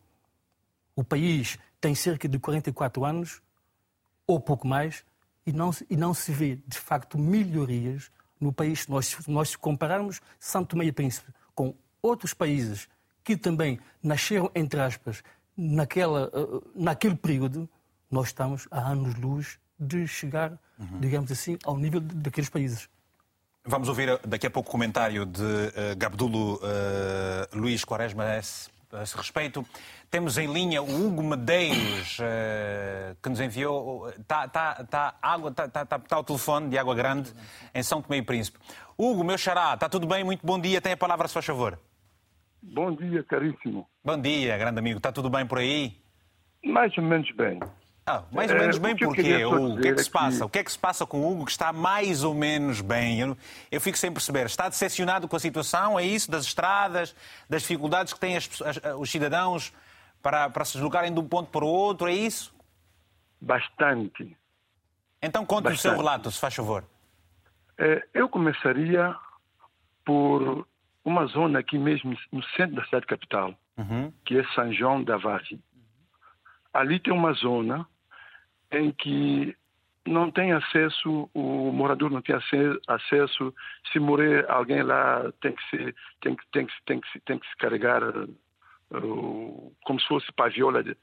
[0.97, 3.41] O país tem cerca de 44 anos
[4.27, 5.05] ou pouco mais,
[5.47, 8.89] e não, e não se vê, de facto, melhorias no país.
[8.89, 12.89] Nós, nós compararmos Santo e Príncipe com outros países
[13.23, 15.23] que também nasceram, entre aspas,
[15.57, 17.71] naquela, uh, naquele período,
[18.11, 21.01] nós estamos a anos-luz de chegar, uhum.
[21.01, 22.89] digamos assim, ao nível daqueles países.
[23.65, 26.59] Vamos ouvir daqui a pouco o comentário de uh, Gabdulo uh,
[27.53, 29.65] Luís Quaresma a esse, a esse respeito.
[30.11, 34.09] Temos em linha o Hugo Medeiros, uh, que nos enviou.
[34.09, 37.31] Está tá, tá, água, tá, tá, tá, tá ao telefone de Água Grande,
[37.75, 38.59] em São Tomé e Príncipe.
[38.97, 40.25] Hugo, meu xará, está tudo bem?
[40.25, 40.81] Muito bom dia.
[40.81, 41.79] Tem a palavra, se faz favor.
[42.63, 43.87] Bom dia, caríssimo.
[44.05, 44.97] Bom dia, grande amigo.
[44.97, 45.97] Está tudo bem por aí?
[46.65, 47.61] Mais ou menos bem.
[48.09, 49.45] Ah, mais ou menos é, bem porquê?
[49.45, 50.47] O, o que é que se passa?
[50.47, 53.21] O que é que se passa com o Hugo que está mais ou menos bem?
[53.21, 53.37] Eu,
[53.71, 54.47] eu fico sem perceber.
[54.47, 55.99] Está decepcionado com a situação?
[55.99, 56.31] É isso?
[56.31, 57.15] Das estradas?
[57.51, 59.75] Das dificuldades que têm as, as, os cidadãos
[60.23, 62.55] para, para se deslocarem de um ponto para o outro, é isso?
[63.41, 64.37] Bastante.
[65.23, 66.85] Então conte o seu relato, se faz favor.
[67.77, 69.15] É, eu começaria
[70.05, 70.67] por
[71.05, 74.13] uma zona aqui mesmo no centro da cidade capital, uhum.
[74.25, 75.63] que é São João da Vargem.
[76.73, 77.87] Ali tem uma zona
[78.71, 79.57] em que
[80.07, 83.55] não tem acesso, o morador não tem acesso,
[83.93, 87.49] se morrer alguém lá tem que se, tem que, tem que, tem que, tem que
[87.49, 88.03] se carregar
[89.85, 90.97] como se fosse para a viola de,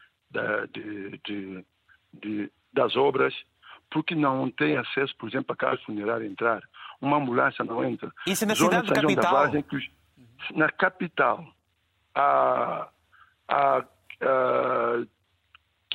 [1.24, 1.66] de,
[2.14, 3.34] de, das obras,
[3.92, 6.64] porque não tem acesso, por exemplo, a casa funerária entrar.
[7.00, 8.12] Uma ambulância não entra.
[8.26, 9.52] Isso na Zona cidade capital?
[10.56, 11.46] na capital.
[12.16, 12.90] a,
[13.48, 13.86] a,
[14.22, 15.06] a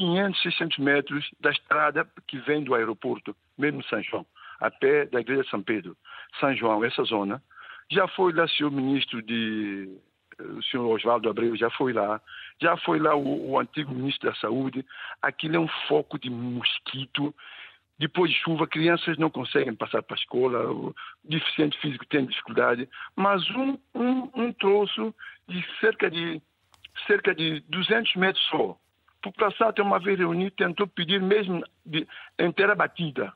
[0.00, 4.26] 500, 600 metros da estrada que vem do aeroporto, mesmo São João,
[4.58, 5.94] a pé da igreja de São Pedro.
[6.40, 7.42] São João, essa zona.
[7.90, 9.90] Já foi lá o senhor ministro de
[10.38, 12.18] o senhor Oswaldo Abreu já foi lá,
[12.62, 14.86] já foi lá o, o, antigo ministro da Saúde.
[15.20, 17.34] Aquilo é um foco de mosquito.
[17.98, 22.88] Depois de chuva, crianças não conseguem passar para a escola, o deficiente físico tem dificuldade.
[23.14, 25.14] Mas um, um, um troço
[25.46, 26.40] de cerca de
[27.06, 28.78] cerca de 200 metros só.
[29.22, 32.06] População até uma vez reunida tentou pedir mesmo de
[32.38, 33.32] inteira batida.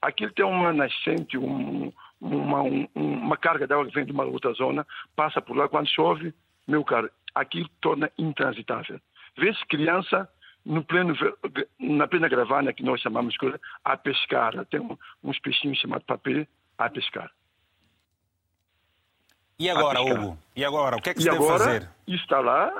[0.00, 4.24] Aquilo tem uma nascente, um, uma, um, uma carga de água que vem de uma
[4.24, 6.32] outra zona, passa por lá, quando chove,
[6.66, 9.00] meu caro, aquilo torna intransitável.
[9.36, 10.28] Vê-se criança
[10.64, 11.14] no pleno,
[11.80, 14.64] na plena gravana, que nós chamamos de a pescar.
[14.66, 14.80] Tem
[15.24, 17.30] uns peixinhos chamados papel a pescar.
[19.58, 20.38] E agora, Hugo?
[20.54, 20.96] E agora?
[20.96, 21.90] O que é que se e deve agora, fazer?
[22.06, 22.72] está lá,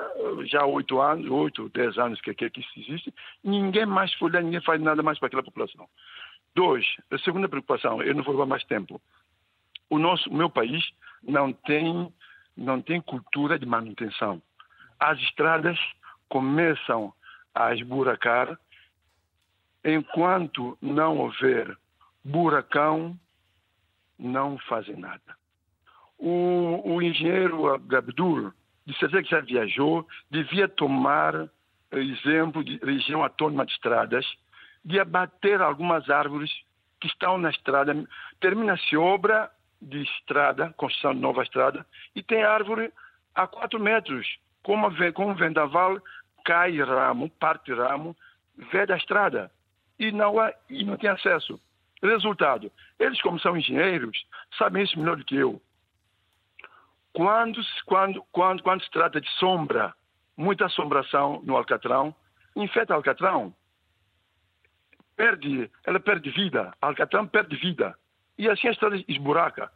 [0.45, 3.13] já há oito anos, oito, dez anos que, que, que isso existe.
[3.43, 5.87] Ninguém mais foi lá, ninguém faz nada mais para aquela população.
[6.55, 9.01] Dois, a segunda preocupação, eu não vou levar mais tempo
[9.89, 10.83] o nosso, o meu país
[11.23, 12.13] não tem,
[12.55, 14.41] não tem cultura de manutenção.
[14.99, 15.77] As estradas
[16.27, 17.13] começam
[17.55, 18.57] a esburacar
[19.83, 21.75] enquanto não houver
[22.23, 23.17] buracão,
[24.17, 25.38] não fazem nada.
[26.19, 28.53] O, o engenheiro Abdul,
[28.85, 31.49] de certeza que já viajou, devia tomar
[31.91, 34.25] exemplo de região autônoma de estradas,
[34.83, 36.51] de abater algumas árvores
[36.99, 37.95] que estão na estrada.
[38.39, 39.49] Termina-se obra,
[39.81, 42.91] de estrada, construção de nova estrada, e tem árvore
[43.33, 44.27] a 4 metros.
[44.61, 45.97] Como, com um vendaval,
[46.43, 48.15] cai ramo, parte ramo,
[48.71, 49.49] vê da estrada.
[49.97, 51.59] E não, há, e não tem acesso.
[52.01, 54.25] Resultado, eles como são engenheiros,
[54.57, 55.61] sabem isso melhor do que eu.
[57.19, 59.93] Quando, quando, quando, quando se trata de sombra,
[60.37, 62.15] muita assombração no alcatrão,
[62.55, 63.53] infeta alcatrão.
[65.17, 67.93] Perde, ela perde vida, alcatrão perde vida.
[68.37, 69.69] E assim a estrada esburaca.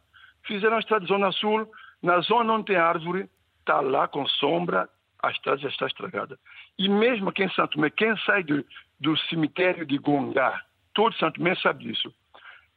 [0.44, 1.70] Fizeram a estrada Zona Sul,
[2.02, 3.28] na zona onde tem árvore,
[3.60, 4.88] está lá com sombra,
[5.22, 6.38] a estrada já está estragada.
[6.78, 8.64] E mesmo aqui em Santo Tomé, quem sai do,
[8.98, 10.62] do cemitério de Gongá,
[10.94, 12.10] todo Santo Tomé sabe disso.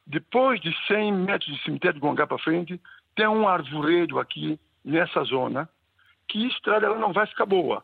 [0.06, 2.82] Depois de 100 metros do cemitério de Gongá para frente,
[3.18, 5.68] tem um arvoredo aqui nessa zona,
[6.28, 7.84] que a estrada ela não vai ficar boa.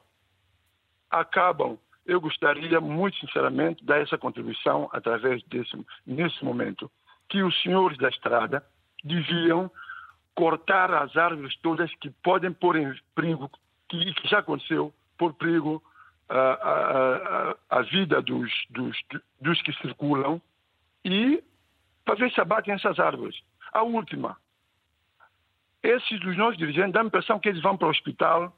[1.09, 1.77] Acabam.
[2.05, 5.71] Eu gostaria, muito sinceramente, dar essa contribuição através desse,
[6.05, 6.91] nesse momento
[7.29, 8.63] que os senhores da estrada
[9.03, 9.71] deviam
[10.35, 13.49] cortar as árvores todas que podem pôr em perigo,
[13.89, 15.81] que, que já aconteceu, por perigo
[16.29, 17.15] a, a,
[17.51, 18.97] a, a vida dos, dos,
[19.41, 20.41] dos que circulam
[21.05, 21.43] e
[22.05, 23.35] para ver se abatem essas árvores.
[23.71, 24.37] A última,
[25.83, 28.55] esses dos nossos dirigentes dão a impressão que eles vão para o hospital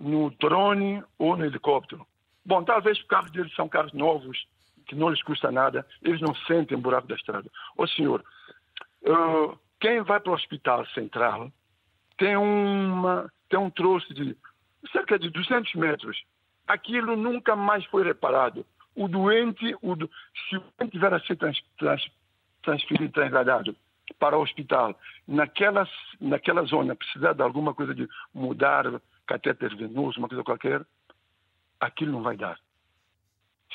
[0.00, 2.06] no drone ou no helicóptero.
[2.44, 4.46] Bom, talvez os carros deles são carros novos,
[4.86, 7.48] que não lhes custa nada, eles não sentem o buraco da estrada.
[7.76, 8.24] Ô senhor,
[9.02, 11.52] uh, quem vai para o hospital central
[12.16, 14.36] tem, uma, tem um troço de
[14.90, 16.24] cerca de 200 metros.
[16.66, 18.66] Aquilo nunca mais foi reparado.
[18.94, 20.10] O doente, o do...
[20.48, 22.02] se o doente tiver a ser trans, trans,
[22.62, 23.76] transferido, trasladado
[24.18, 25.88] para o hospital, naquela,
[26.20, 30.84] naquela zona, precisar de alguma coisa de mudar catéter venoso, uma coisa qualquer,
[31.80, 32.58] aquilo não vai dar.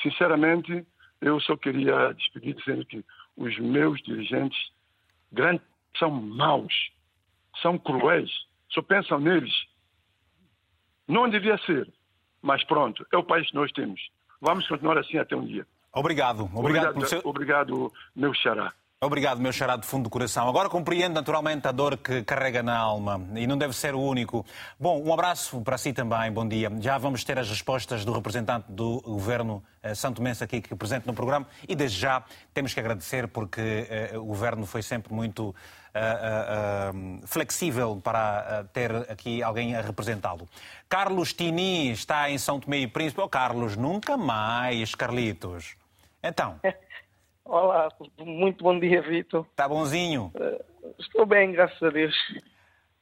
[0.02, 0.86] Sinceramente,
[1.20, 3.04] eu só queria despedir dizendo que
[3.36, 4.58] os meus dirigentes
[5.32, 5.66] grandes
[5.98, 6.72] são maus,
[7.60, 8.30] são cruéis,
[8.70, 9.54] só pensam neles.
[11.06, 11.90] Não devia ser,
[12.42, 14.00] mas pronto, é o país que nós temos.
[14.40, 15.66] Vamos continuar assim até um dia.
[15.92, 16.44] Obrigado.
[16.54, 17.20] Obrigado, obrigado, seu...
[17.24, 18.72] obrigado meu xará.
[19.00, 20.48] Obrigado, meu charado de fundo do coração.
[20.48, 24.44] Agora compreendo naturalmente a dor que carrega na alma e não deve ser o único.
[24.76, 26.68] Bom, um abraço para si também, bom dia.
[26.80, 31.06] Já vamos ter as respostas do representante do governo eh, Santo Mensa aqui que presente
[31.06, 35.50] no programa e desde já temos que agradecer porque eh, o governo foi sempre muito
[35.50, 40.48] uh, uh, flexível para ter aqui alguém a representá-lo.
[40.88, 43.20] Carlos Tini está em São Tomé e Príncipe.
[43.20, 45.76] Oh, Carlos, nunca mais, Carlitos.
[46.20, 46.58] Então.
[47.48, 47.88] Olá,
[48.18, 49.46] muito bom dia, Vitor.
[49.50, 50.30] Está bonzinho?
[50.34, 52.14] Uh, estou bem, graças a Deus.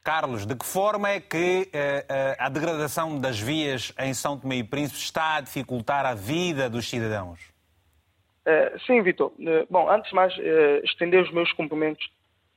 [0.05, 4.59] Carlos, de que forma é que uh, uh, a degradação das vias em São Tomé
[4.59, 7.41] e Príncipe está a dificultar a vida dos cidadãos?
[8.87, 9.33] sim, Vitor.
[9.69, 10.33] bom, antes de mais,
[10.85, 12.09] estender os meus cumprimentos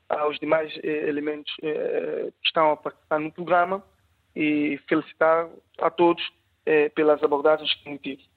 [0.08, 3.84] aos demais elementos que estão a participar no programa
[4.36, 6.24] e felicitar a todos
[6.94, 8.29] pelas abordagens que têm tido.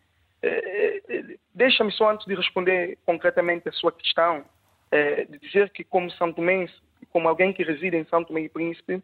[0.43, 4.45] Eh, eh, deixa-me só, antes de responder concretamente a sua questão,
[4.91, 6.75] eh, de dizer que, como Santo Mense,
[7.11, 9.03] como alguém que reside em Santo e Príncipe,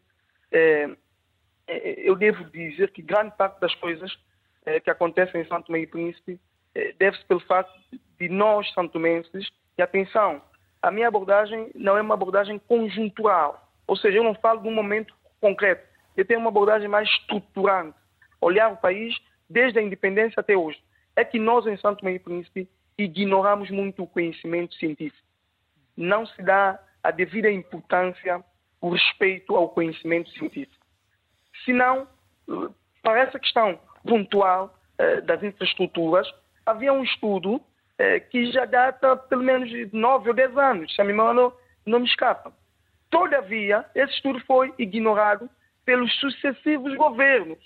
[2.00, 4.10] eu devo dizer que grande parte das coisas
[4.82, 6.40] que acontecem em Santo e Príncipe
[6.98, 7.74] deve-se pelo facto
[8.18, 10.40] de nós, santomenses, e atenção,
[10.80, 14.74] a minha abordagem não é uma abordagem conjuntural, ou seja, eu não falo de um
[14.74, 15.86] momento concreto,
[16.16, 17.98] eu tenho uma abordagem mais estruturante,
[18.40, 19.14] olhar o país
[19.50, 20.82] desde a independência até hoje.
[21.18, 25.26] É que nós, em Santo e Príncipe, ignoramos muito o conhecimento científico.
[25.96, 28.40] Não se dá a devida importância,
[28.80, 30.86] o respeito ao conhecimento científico.
[31.64, 32.06] Senão,
[33.02, 36.32] para essa questão pontual eh, das infraestruturas,
[36.64, 37.60] havia um estudo
[37.98, 41.52] eh, que já data pelo menos de 9 ou 10 anos, se a memória não,
[41.84, 42.52] não me escapa.
[43.10, 45.50] Todavia, esse estudo foi ignorado
[45.84, 47.58] pelos sucessivos governos.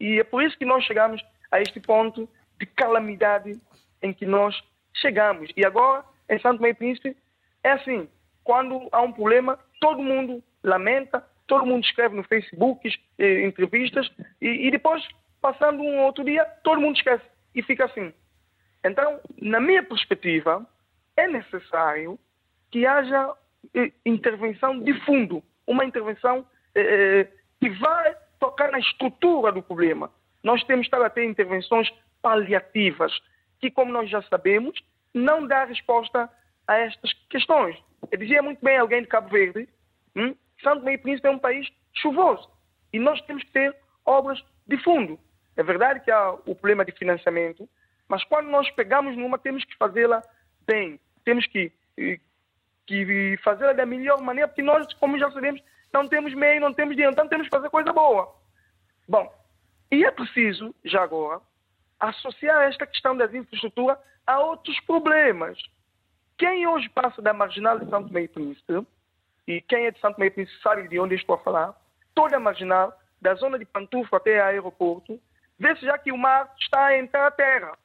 [0.00, 1.22] E é por isso que nós chegamos
[1.52, 2.28] a este ponto
[2.60, 3.58] de calamidade
[4.02, 4.54] em que nós
[4.94, 5.50] chegamos.
[5.56, 7.16] E agora, em Santo e Príncipe,
[7.64, 8.08] é assim,
[8.44, 12.88] quando há um problema, todo mundo lamenta, todo mundo escreve no Facebook,
[13.18, 15.02] eh, entrevistas, e, e depois,
[15.40, 17.24] passando um outro dia, todo mundo esquece.
[17.54, 18.12] E fica assim.
[18.84, 20.64] Então, na minha perspectiva,
[21.16, 22.18] é necessário
[22.70, 23.34] que haja
[23.74, 27.26] eh, intervenção de fundo, uma intervenção eh,
[27.58, 30.10] que vai tocar na estrutura do problema.
[30.42, 31.90] Nós temos estar a ter intervenções
[32.22, 33.12] paliativas,
[33.60, 34.78] que, como nós já sabemos,
[35.12, 36.30] não dá resposta
[36.66, 37.76] a estas questões.
[38.10, 39.68] Eu dizia muito bem alguém de Cabo Verde,
[40.16, 42.48] hum, Santo Meio Príncipe é um país chuvoso
[42.92, 45.18] e nós temos que ter obras de fundo.
[45.56, 47.68] É verdade que há o problema de financiamento,
[48.08, 50.22] mas quando nós pegamos numa, temos que fazê-la
[50.66, 51.72] bem, temos que,
[52.86, 55.60] que fazê-la da melhor maneira, porque nós, como já sabemos,
[55.92, 58.34] não temos meio, não temos dinheiro, então temos que fazer coisa boa.
[59.08, 59.32] Bom,
[59.90, 61.40] e é preciso, já agora,
[62.00, 65.58] associar esta questão das infraestruturas a outros problemas.
[66.38, 68.86] Quem hoje passa da marginal de Santo Meio Príncipe,
[69.46, 71.74] e quem é de Santo Meio Príncipe sabe de onde estou a falar,
[72.14, 75.20] toda a marginal, da zona de Pantufo até o aeroporto,
[75.58, 77.76] vê-se já que o mar está a entrar à terra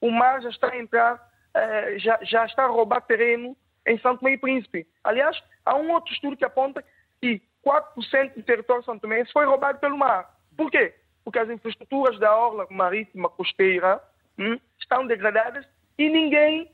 [0.00, 4.26] o mar já está a entrar, uh, já, já está a roubar terreno em Santo
[4.28, 4.86] e Príncipe.
[5.04, 6.84] Aliás, há um outro estudo que aponta
[7.20, 10.34] que 4% do território de Santo Tomé foi roubado pelo mar.
[10.56, 10.94] Por quê?
[11.26, 14.00] Porque as infraestruturas da orla marítima costeira
[14.38, 15.66] hum, estão degradadas
[15.98, 16.70] e ninguém,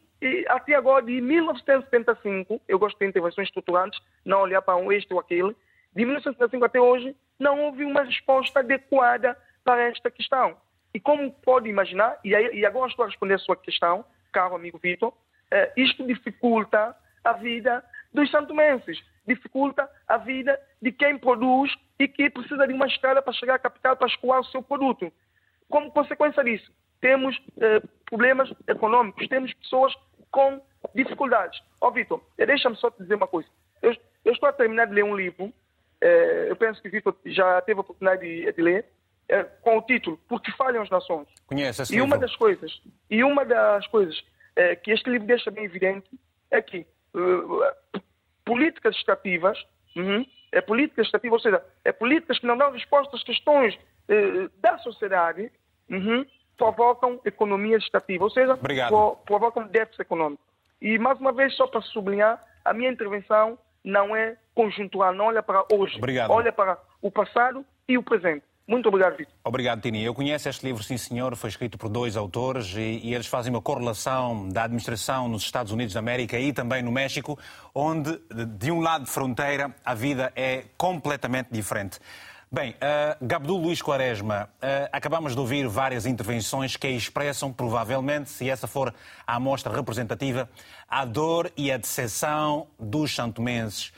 [0.46, 5.18] até agora, de 1975, eu gosto de intervenções estruturantes, não olhar para um este ou
[5.18, 5.56] aquele,
[5.96, 10.54] de 1975 até hoje, não houve uma resposta adequada para esta questão.
[10.92, 14.54] E como pode imaginar, e, aí, e agora estou a responder a sua questão, caro
[14.54, 15.14] amigo Vitor,
[15.50, 16.94] eh, isto dificulta
[17.24, 17.82] a vida
[18.12, 23.32] dos santomenses, dificulta a vida de quem produz e que precisa de uma estrada para
[23.32, 25.12] chegar à capital para escoar o seu produto.
[25.68, 29.94] Como consequência disso, temos eh, problemas econômicos, temos pessoas
[30.30, 30.60] com
[30.94, 31.60] dificuldades.
[31.80, 33.48] Ó, oh, Vitor, eh, deixa-me só te dizer uma coisa.
[33.80, 35.52] Eu, eu, estou a terminar de ler um livro,
[36.00, 38.84] eh, eu penso que o Vitor já teve a oportunidade de, de ler,
[39.28, 41.28] é, com o título Porque falham as nações.
[41.46, 44.20] Conhece esse e uma das coisas e uma das coisas
[44.56, 46.08] é, que este livro deixa bem evidente
[46.50, 46.84] é que
[47.14, 48.02] uh,
[48.44, 49.56] políticas estativas
[49.96, 54.50] uhum, é políticas estativas, ou seja, é políticas que não dão resposta às questões uh,
[54.60, 55.50] da sociedade
[55.90, 56.24] uhum,
[56.56, 58.56] provocam economias estativas, ou seja,
[58.88, 60.42] pro, provocam déficit econômico.
[60.80, 65.42] E mais uma vez, só para sublinhar, a minha intervenção não é conjuntural, não olha
[65.42, 66.30] para hoje, Obrigado.
[66.30, 68.44] olha para o passado e o presente.
[68.66, 69.34] Muito obrigado, Vitor.
[69.44, 70.04] Obrigado, Tini.
[70.04, 71.34] Eu conheço este livro, sim, senhor.
[71.36, 75.72] Foi escrito por dois autores e, e, eles fazem uma correlação da administração nos Estados
[75.72, 77.38] Unidos da América e também no México,
[77.74, 78.20] onde,
[78.58, 81.98] de um lado de fronteira, a vida é completamente diferente.
[82.54, 88.48] Bem, uh, Gabdu Luís Quaresma, uh, acabamos de ouvir várias intervenções que expressam, provavelmente, se
[88.48, 88.94] essa for
[89.26, 90.48] a amostra representativa,
[90.86, 93.90] a dor e a decepção dos santomenses.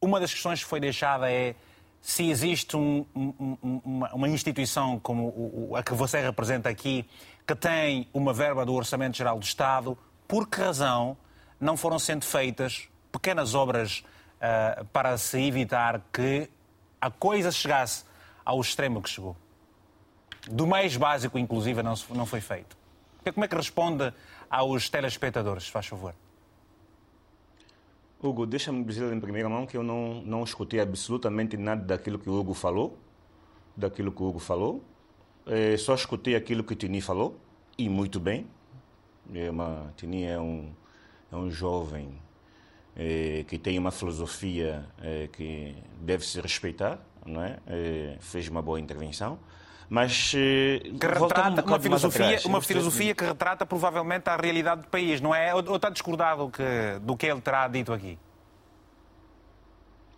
[0.00, 1.54] Uma das questões que foi deixada é
[2.00, 7.08] se existe um, um, uma, uma, instituição como a que você representa aqui,
[7.46, 11.16] que tem uma verba do Orçamento Geral do Estado, por que razão
[11.60, 14.04] não foram sendo feitas pequenas obras
[14.36, 16.48] uh, para se evitar que
[17.00, 18.04] a coisa chegasse
[18.44, 19.36] ao extremo que chegou?
[20.48, 22.76] Do mais básico, inclusive, não, não foi feito.
[23.32, 24.12] Como é que responde
[24.48, 26.14] aos telespectadores, faz favor?
[28.28, 32.28] Hugo, deixa-me dizer em primeira mão que eu não, não escutei absolutamente nada daquilo que
[32.28, 32.98] o Hugo falou,
[33.76, 34.82] daquilo que o Hugo falou.
[35.46, 37.38] É, só escutei aquilo que o Tini falou,
[37.78, 38.46] e muito bem.
[39.34, 40.70] É uma, Tini é um,
[41.32, 42.20] é um jovem
[42.96, 47.58] é, que tem uma filosofia é, que deve se respeitar, não é?
[47.66, 49.38] é fez uma boa intervenção
[49.88, 54.88] mas eh, que retrata um uma filosofia, uma filosofia que retrata provavelmente a realidade do
[54.88, 55.54] país, não é?
[55.54, 56.62] Ou, ou está discordado que,
[57.02, 58.18] do que ele terá dito aqui?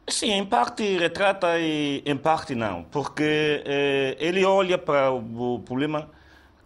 [0.08, 6.08] Sim, em parte retrata e em parte não, porque eh, ele olha para o problema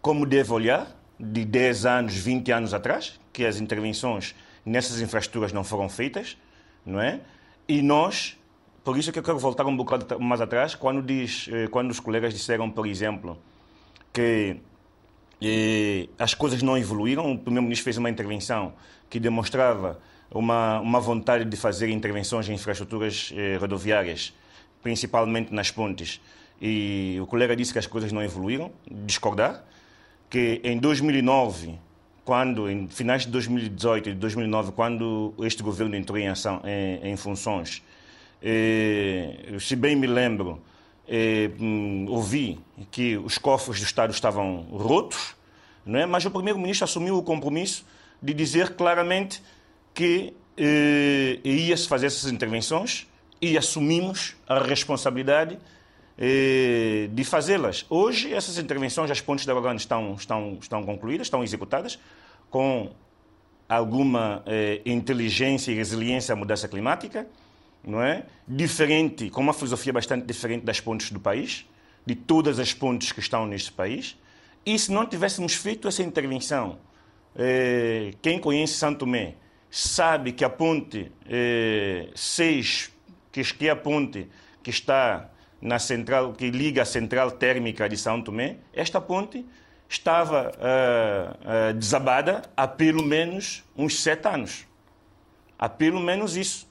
[0.00, 0.88] como deve olhar,
[1.18, 4.34] de 10 anos, 20 anos atrás, que as intervenções
[4.66, 6.36] nessas infraestruturas não foram feitas,
[6.84, 7.20] não é?
[7.68, 8.36] E nós,
[8.84, 12.00] por isso que eu quero voltar um bocado mais atrás, quando, diz, eh, quando os
[12.00, 13.38] colegas disseram, por exemplo,
[14.12, 14.56] que
[15.40, 18.74] eh, as coisas não evoluíram, o primeiro-ministro fez uma intervenção
[19.08, 24.34] que demonstrava uma, uma vontade de fazer intervenções em infraestruturas eh, rodoviárias,
[24.82, 26.20] principalmente nas pontes.
[26.60, 28.72] E o colega disse que as coisas não evoluíram,
[29.04, 29.64] discordar,
[30.28, 31.78] que em 2009,
[32.24, 37.16] quando, em finais de 2018 e 2009, quando este governo entrou em ação, em, em
[37.16, 37.82] funções,
[38.42, 40.60] eh, se bem me lembro,
[41.08, 41.50] eh,
[42.08, 42.58] ouvi
[42.90, 45.34] que os cofres do Estado estavam rotos,
[45.84, 46.06] não é?
[46.06, 47.84] mas o primeiro-ministro assumiu o compromisso
[48.20, 49.42] de dizer claramente
[49.94, 53.06] que eh, ia-se fazer essas intervenções
[53.40, 55.58] e assumimos a responsabilidade
[57.10, 57.84] de fazê-las.
[57.90, 61.98] Hoje, essas intervenções, as pontes da Bagana estão, estão, estão concluídas, estão executadas,
[62.48, 62.92] com
[63.68, 67.26] alguma eh, inteligência e resiliência à mudança climática,
[67.84, 68.24] não é?
[68.46, 71.66] Diferente, com uma filosofia bastante diferente das pontes do país,
[72.04, 74.18] de todas as pontes que estão neste país.
[74.64, 76.78] E se não tivéssemos feito essa intervenção,
[77.34, 79.34] eh, quem conhece Santo Tomé
[79.70, 82.92] sabe que a ponte eh, 6,
[83.30, 84.28] que é a ponte
[84.62, 85.30] que está
[85.60, 89.46] na central, que liga a central térmica de São Tomé, esta ponte
[89.88, 94.66] estava uh, uh, desabada há pelo menos uns sete anos.
[95.58, 96.66] Há pelo menos isso.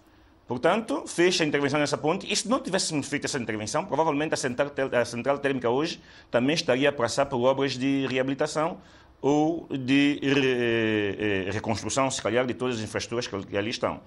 [0.52, 4.36] Portanto, fez a intervenção nessa ponte e se não tivéssemos feito essa intervenção, provavelmente a
[4.38, 8.78] central, a central térmica hoje também estaria a passar por obras de reabilitação
[9.22, 14.02] ou de re, eh, reconstrução, se calhar, de todas as infraestruturas que ali estão.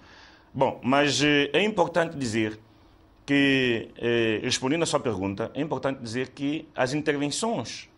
[0.52, 2.60] Bom, mas eh, é importante dizer
[3.24, 7.88] que, eh, respondendo à sua pergunta, é importante dizer que as intervenções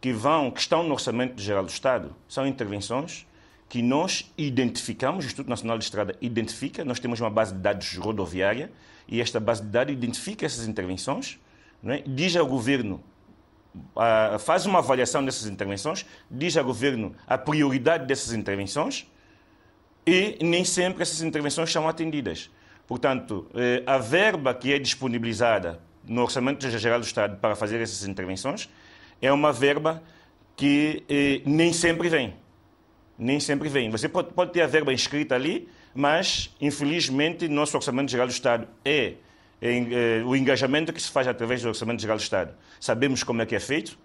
[0.00, 3.26] que vão, que estão no Orçamento Geral do Estado, são intervenções
[3.72, 7.96] que nós identificamos, o Instituto Nacional de Estrada identifica, nós temos uma base de dados
[7.96, 8.70] rodoviária
[9.08, 11.40] e esta base de dados identifica essas intervenções,
[11.86, 12.02] é?
[12.06, 13.02] diz ao governo
[14.40, 19.10] faz uma avaliação dessas intervenções, diz ao governo a prioridade dessas intervenções
[20.06, 22.50] e nem sempre essas intervenções são atendidas.
[22.86, 28.06] Portanto, eh, a verba que é disponibilizada no Orçamento Geral do Estado para fazer essas
[28.06, 28.68] intervenções
[29.22, 30.02] é uma verba
[30.54, 32.41] que eh, nem sempre vem.
[33.22, 33.88] Nem sempre vem.
[33.90, 38.66] Você pode, pode ter a verba inscrita ali, mas, infelizmente, nosso Orçamento Geral do Estado
[38.84, 39.14] é
[39.60, 42.52] em, eh, o engajamento que se faz através do Orçamento Geral do Estado.
[42.80, 43.96] Sabemos como é que é feito.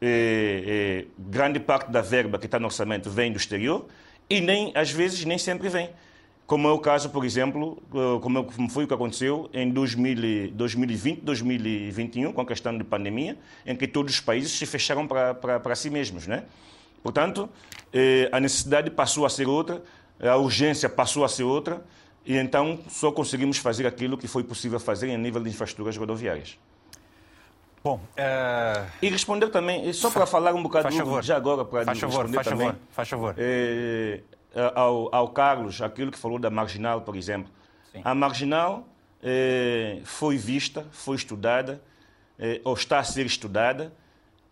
[0.00, 3.86] Eh, eh, grande parte da verba que está no orçamento vem do exterior
[4.28, 5.90] e nem, às vezes, nem sempre vem.
[6.46, 11.20] Como é o caso, por exemplo, eh, como foi o que aconteceu em 2000, 2020,
[11.20, 15.60] 2021, com a questão de pandemia, em que todos os países se fecharam para, para,
[15.60, 16.26] para si mesmos.
[16.26, 16.42] Né?
[17.04, 17.50] Portanto,
[17.92, 19.82] eh, a necessidade passou a ser outra,
[20.18, 21.84] a urgência passou a ser outra,
[22.24, 26.58] e então só conseguimos fazer aquilo que foi possível fazer em nível de infraestruturas rodoviárias.
[27.84, 28.90] Bom, uh...
[29.02, 30.88] e responder também, só para falar um bocado
[31.20, 33.34] já agora para faz favor, responder faz também, favor, faz favor.
[33.36, 34.20] É,
[34.74, 37.52] ao, ao, Carlos, aquilo que falou da marginal, por exemplo.
[37.92, 38.00] Sim.
[38.02, 38.88] A marginal
[39.22, 41.82] é, foi vista, foi estudada,
[42.38, 43.92] é, ou está a ser estudada,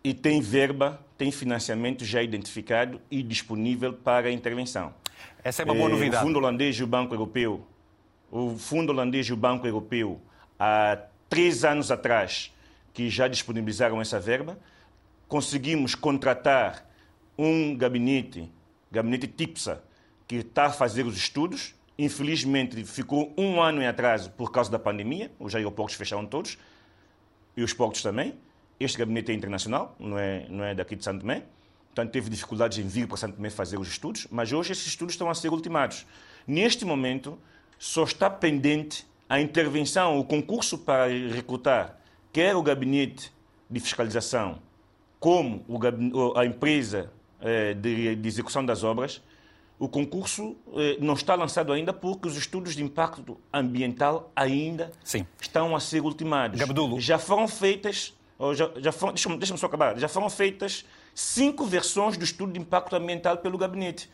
[0.03, 4.93] e tem verba, tem financiamento já identificado e disponível para a intervenção.
[5.43, 6.23] Essa é uma boa novidade.
[6.23, 7.65] O Fundo Holandês e o Banco Europeu,
[8.29, 10.19] o Fundo Holandês e o Banco Europeu,
[10.59, 10.97] há
[11.29, 12.53] três anos atrás,
[12.93, 14.59] que já disponibilizaram essa verba,
[15.27, 16.89] conseguimos contratar
[17.37, 18.51] um gabinete,
[18.91, 19.83] gabinete TIPSA,
[20.27, 21.75] que está a fazer os estudos.
[21.97, 25.31] Infelizmente, ficou um ano em atraso por causa da pandemia.
[25.39, 26.57] Os aeroportos fecharam todos
[27.55, 28.35] e os portos também.
[28.79, 31.43] Este gabinete é internacional, não é, não é daqui de Santo Tomé.
[31.87, 35.13] Portanto, teve dificuldades em vir para Santo Tomé fazer os estudos, mas hoje esses estudos
[35.13, 36.05] estão a ser ultimados.
[36.47, 37.37] Neste momento,
[37.77, 41.97] só está pendente a intervenção, o concurso para recrutar
[42.31, 43.31] quer o gabinete
[43.69, 44.59] de fiscalização,
[45.19, 45.63] como
[46.35, 49.21] a empresa eh, de execução das obras,
[49.79, 55.25] o concurso eh, não está lançado ainda porque os estudos de impacto ambiental ainda Sim.
[55.39, 56.59] estão a ser ultimados.
[56.99, 58.13] Já foram feitas,
[58.53, 62.59] já, já foram, deixa-me deixa só acabar, já foram feitas cinco versões do estudo de
[62.59, 64.09] impacto ambiental pelo gabinete.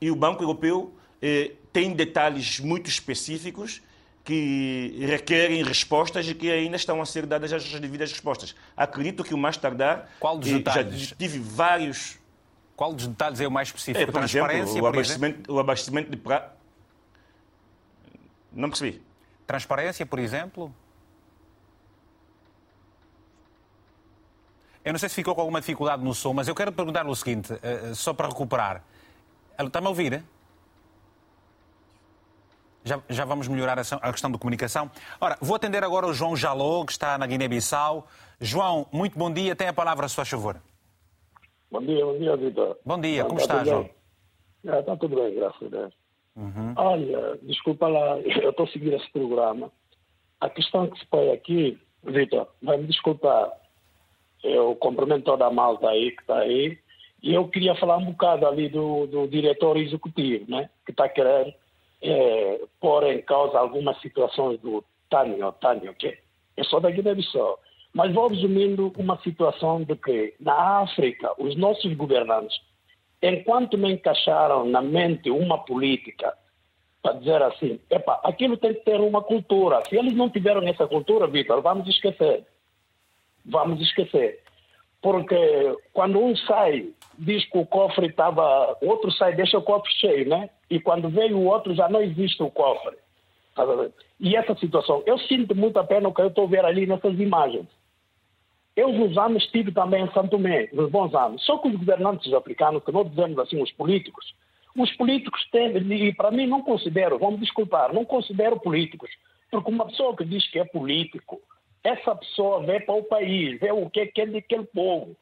[0.00, 3.82] E o Banco Europeu eh, tem detalhes muito específicos
[4.24, 8.54] que requerem respostas e que ainda estão a ser dadas as devidas respostas.
[8.76, 10.08] Acredito que o mais tardar.
[10.18, 11.00] Qual dos detalhes?
[11.08, 12.18] Já tive vários.
[12.74, 14.02] Qual dos detalhes é o mais específico?
[14.02, 16.46] É, por exemplo, o abastecimento, o abastecimento de prazo.
[18.52, 19.02] Não percebi.
[19.46, 20.74] Transparência, por exemplo?
[24.84, 27.14] Eu não sei se ficou com alguma dificuldade no som, mas eu quero perguntar o
[27.16, 28.84] seguinte, uh, só para recuperar.
[29.58, 30.22] Está-me a ouvir?
[32.84, 34.90] Já, já, vamos melhorar a, questão da comunicação.
[35.18, 38.06] Ora, vou atender agora o João Jalô, que está na Guiné-Bissau.
[38.38, 39.56] João, muito bom dia.
[39.56, 40.60] Tem a palavra, se faz favor.
[41.70, 42.76] Bom dia, bom dia, Vitor.
[42.84, 43.88] Bom dia, como está, João?
[44.66, 45.94] É, está tudo bem, graças a Deus.
[46.36, 46.74] Uhum.
[46.76, 49.72] Olha, desculpa lá, eu estou seguindo esse programa.
[50.40, 53.50] A questão que se põe aqui, Vitor, vai me desculpar.
[54.44, 56.78] Eu cumprimento toda a malta aí que está aí.
[57.22, 60.68] E eu queria falar um bocado ali do, do diretor executivo, né?
[60.84, 61.54] Que está querendo
[62.02, 66.18] é, pôr em causa algumas situações do Tânio, Tânio, que
[66.56, 67.58] é só da Guiné-Bissau.
[67.94, 72.60] Mas vou resumindo uma situação de que na África, os nossos governantes,
[73.22, 76.36] enquanto não encaixaram na mente uma política
[77.00, 79.82] para dizer assim, epa, aquilo tem que ter uma cultura.
[79.88, 82.44] Se eles não tiveram essa cultura, Vitor, vamos esquecer.
[83.44, 84.40] Vamos esquecer.
[85.02, 85.36] Porque
[85.92, 86.88] quando um sai,
[87.18, 88.76] diz que o cofre estava.
[88.80, 90.48] O outro sai, deixa o cofre cheio, né?
[90.70, 92.96] E quando veio o outro, já não existe o cofre.
[94.18, 97.66] E essa situação, eu sinto muita pena o que eu estou vendo ali nessas imagens.
[98.74, 101.44] Eu, nos anos, estive também em Santo Tomé, nos bons anos.
[101.44, 104.34] Só que os governantes africanos, que nós dizemos assim, os políticos,
[104.76, 109.10] os políticos têm, e para mim não considero, vamos desculpar, não considero políticos,
[109.48, 111.40] porque uma pessoa que diz que é político,
[111.84, 115.14] essa pessoa vê para o país, vê o que é, que daquele povo.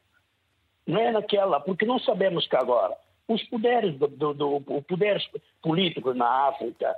[0.87, 2.95] Não é naquela, porque nós sabemos que agora
[3.27, 5.23] os poderes, do, do, do poderes
[5.61, 6.95] políticos na África,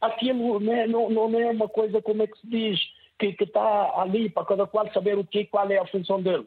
[0.00, 2.80] aquilo não é, não, não é uma coisa, como é que se diz,
[3.18, 6.46] que está ali para cada qual saber o que, qual é a função dele.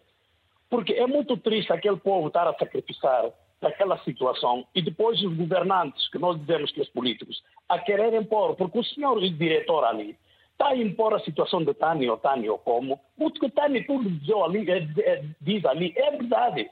[0.69, 6.07] Porque é muito triste aquele povo estar a sacrificar daquela situação e depois os governantes,
[6.09, 10.15] que nós dizemos que os políticos, a quererem pôr, porque o senhor diretor ali
[10.59, 14.09] está a impor a situação de Tânia ou Tânia ou como, o que Tânia tudo
[14.09, 16.69] diz ali, é, é, diz ali é verdade.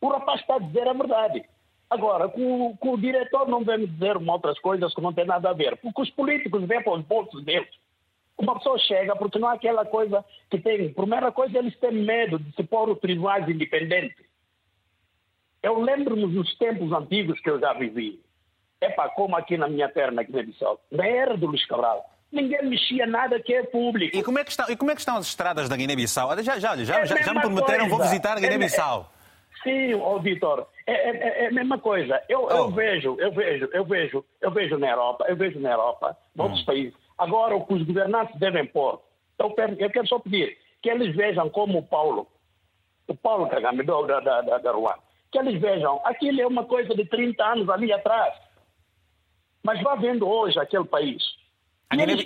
[0.00, 1.44] O rapaz está a dizer a verdade.
[1.88, 5.52] Agora, com, com o diretor não vem dizer outras coisas que não tem nada a
[5.52, 7.70] ver, porque os políticos vêm para os bolsos deles
[8.38, 10.92] uma pessoa chega, porque não é aquela coisa que tem.
[10.92, 14.24] Primeira coisa, eles têm medo de se pôr os tribunais independentes.
[15.62, 18.20] Eu lembro-me dos tempos antigos que eu já vivi.
[18.80, 22.04] É para como aqui na minha terra, na Guiné-Bissau, na era do Luís Cabral.
[22.32, 24.16] Ninguém mexia nada que é público.
[24.16, 26.30] E como é que estão, e como é que estão as estradas da Guiné-Bissau?
[26.42, 29.12] Já, já, já, é já, já me prometeram, vou visitar a Guiné-Bissau.
[29.12, 32.20] É, sim, oh, Vitor, é, é, é, a mesma coisa.
[32.28, 32.50] Eu, oh.
[32.50, 36.62] eu, vejo, eu vejo, eu vejo, eu vejo na Europa, eu vejo na Europa, outros
[36.62, 36.64] hum.
[36.64, 39.00] países, Agora, o que os governantes devem pôr,
[39.38, 42.26] eu, eu quero só pedir que eles vejam como o Paulo,
[43.06, 44.98] o Paulo Kagame da, da, da, da Ruanda,
[45.30, 48.34] que eles vejam, aquilo é uma coisa de 30 anos ali atrás.
[49.62, 51.22] Mas vá vendo hoje aquele país.
[51.92, 52.16] A Guiné...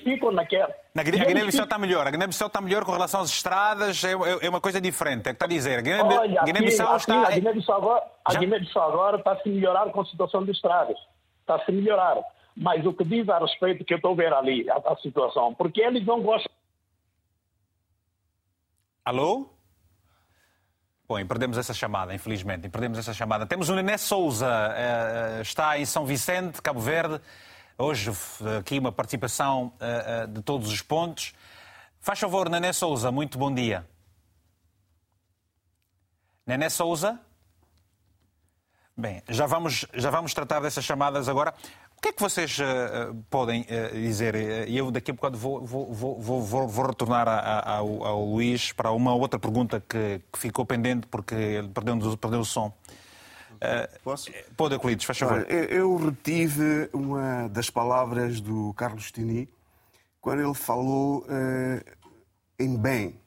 [0.95, 2.07] Na Guiné, a Guiné-Bissau está melhor.
[2.07, 5.27] A Guiné-Bissau está melhor com relação às estradas, é, é, é uma coisa diferente.
[5.27, 5.81] É o que está a dizer.
[5.81, 7.27] A Guiné-Bissau está.
[7.27, 8.05] A Guiné-Bissau agora,
[8.39, 10.97] Guiné agora está a se melhorar com a situação de estradas.
[11.41, 12.17] Está a se melhorar.
[12.57, 15.81] Mas o que diz a respeito que eu estou vendo ali, a, a situação, porque
[15.81, 16.53] eles não gostam.
[19.05, 19.51] Alô?
[21.09, 22.69] Bom, perdemos essa chamada, infelizmente.
[22.69, 23.45] Perdemos essa chamada.
[23.47, 27.21] Temos o Nené Souza, eh, eh, está em São Vicente, Cabo Verde.
[27.79, 28.11] Hoje
[28.59, 31.35] aqui uma participação eh, de todos os pontos.
[32.01, 33.87] Faz favor, Nené Souza, muito bom dia.
[36.47, 37.21] Nené Souza?
[38.97, 41.53] Bem, já vamos, já vamos tratar dessas chamadas agora.
[41.99, 44.35] O que é que vocês uh, podem uh, dizer?
[44.71, 48.73] Eu daqui a bocado vou, vou, vou, vou, vou retornar a, a, ao, ao, Luís
[48.73, 52.73] para uma outra pergunta que, que ficou pendente porque ele perdeu, perdeu o som.
[53.57, 54.31] Uh, Posso?
[54.57, 55.47] Pode, Euclides, faz favor.
[55.51, 59.49] Eu retive uma das palavras do Carlos Tini
[60.21, 61.27] quando ele falou
[62.59, 63.21] em bem.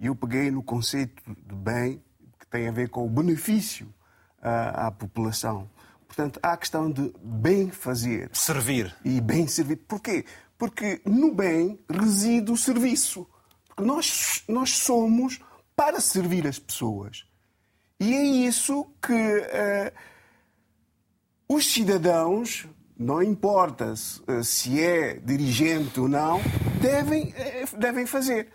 [0.00, 2.02] E eu peguei no conceito de bem
[2.38, 3.92] que tem a ver com o benefício
[4.40, 5.68] à população.
[6.06, 8.30] Portanto, há a questão de bem fazer.
[8.32, 8.96] Servir.
[9.04, 9.76] E bem servir.
[9.76, 10.24] Porquê?
[10.56, 13.28] Porque no bem reside o serviço.
[13.68, 15.38] Porque nós, nós somos
[15.76, 17.27] para servir as pessoas.
[18.00, 19.92] E é isso que uh,
[21.48, 26.40] os cidadãos, não importa se, uh, se, é dirigente ou não,
[26.80, 28.52] devem, uh, devem fazer.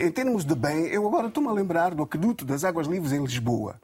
[0.00, 3.22] Em termos de bem, eu agora estou-me a lembrar do aqueduto das Águas Livres em
[3.22, 3.80] Lisboa.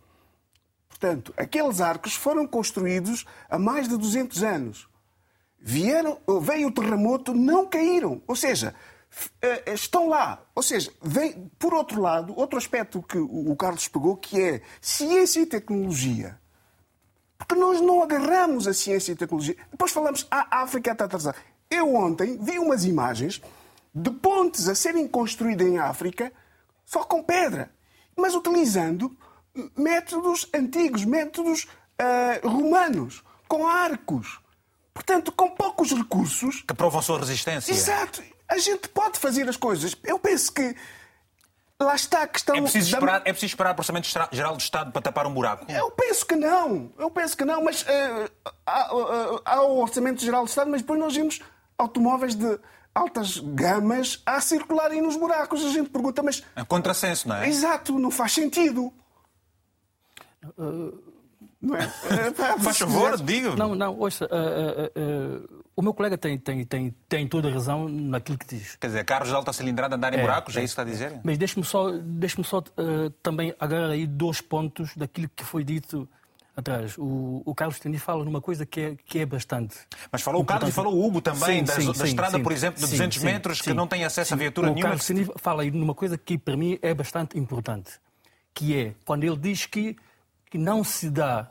[0.88, 4.88] Portanto, aqueles arcos foram construídos há mais de 200 anos.
[5.60, 8.20] Vieram, veio o terremoto, não caíram.
[8.26, 8.74] Ou seja,
[9.66, 10.42] estão lá.
[10.54, 15.40] Ou seja, vem, por outro lado, outro aspecto que o Carlos pegou, que é ciência
[15.40, 16.38] e tecnologia.
[17.38, 19.56] Porque nós não agarramos a ciência e tecnologia.
[19.70, 21.36] Depois falamos, ah, a África está atrasada.
[21.70, 23.42] eu ontem vi umas imagens
[23.94, 26.32] de pontes a serem construídas em África
[26.84, 27.70] só com pedra,
[28.16, 29.16] mas utilizando
[29.76, 34.40] métodos antigos, métodos uh, romanos, com arcos.
[34.94, 36.62] Portanto, com poucos recursos.
[36.62, 37.72] Que provam sua resistência.
[37.72, 38.22] Exato.
[38.52, 39.96] A gente pode fazer as coisas.
[40.04, 40.76] Eu penso que.
[41.80, 42.54] Lá está a questão.
[42.54, 43.30] É preciso esperar, da...
[43.30, 45.64] é preciso esperar o Orçamento Geral do Estado para tapar um buraco?
[45.72, 46.92] Eu penso que não.
[46.98, 47.64] Eu penso que não.
[47.64, 48.30] Mas uh,
[48.66, 51.40] há, uh, há o Orçamento Geral do Estado, mas depois nós vimos
[51.78, 52.60] automóveis de
[52.94, 55.64] altas gamas a circularem nos buracos.
[55.64, 56.44] A gente pergunta, mas.
[56.54, 57.48] É contrassenso, não é?
[57.48, 58.92] Exato, não faz sentido.
[60.58, 61.11] Uh...
[61.62, 61.88] Não é?
[62.60, 63.54] Faz favor, diga.
[63.54, 67.52] Não, não, ouça, uh, uh, uh, o meu colega tem, tem, tem, tem toda a
[67.52, 68.76] razão naquilo que diz.
[68.76, 70.90] Quer dizer, carros de alta cilindrada andarem em é, buracos, é, é isso que está
[70.90, 71.20] a dizer?
[71.22, 72.62] Mas deixe-me só, deixe só
[73.22, 76.08] também agarrar aí dois pontos daquilo que foi dito
[76.56, 76.96] atrás.
[76.98, 79.76] O, o Carlos Tenis fala numa coisa que é, que é bastante.
[80.10, 82.38] Mas falou o Carlos e falou o Hugo também, sim, da, sim, da sim, estrada,
[82.38, 84.88] por exemplo, de 200 metros, que não tem acesso a viatura o nenhuma.
[84.88, 87.92] O Carlos Tenis fala aí numa coisa que para mim é bastante importante,
[88.54, 89.96] que é quando ele diz que,
[90.52, 91.48] que não se dá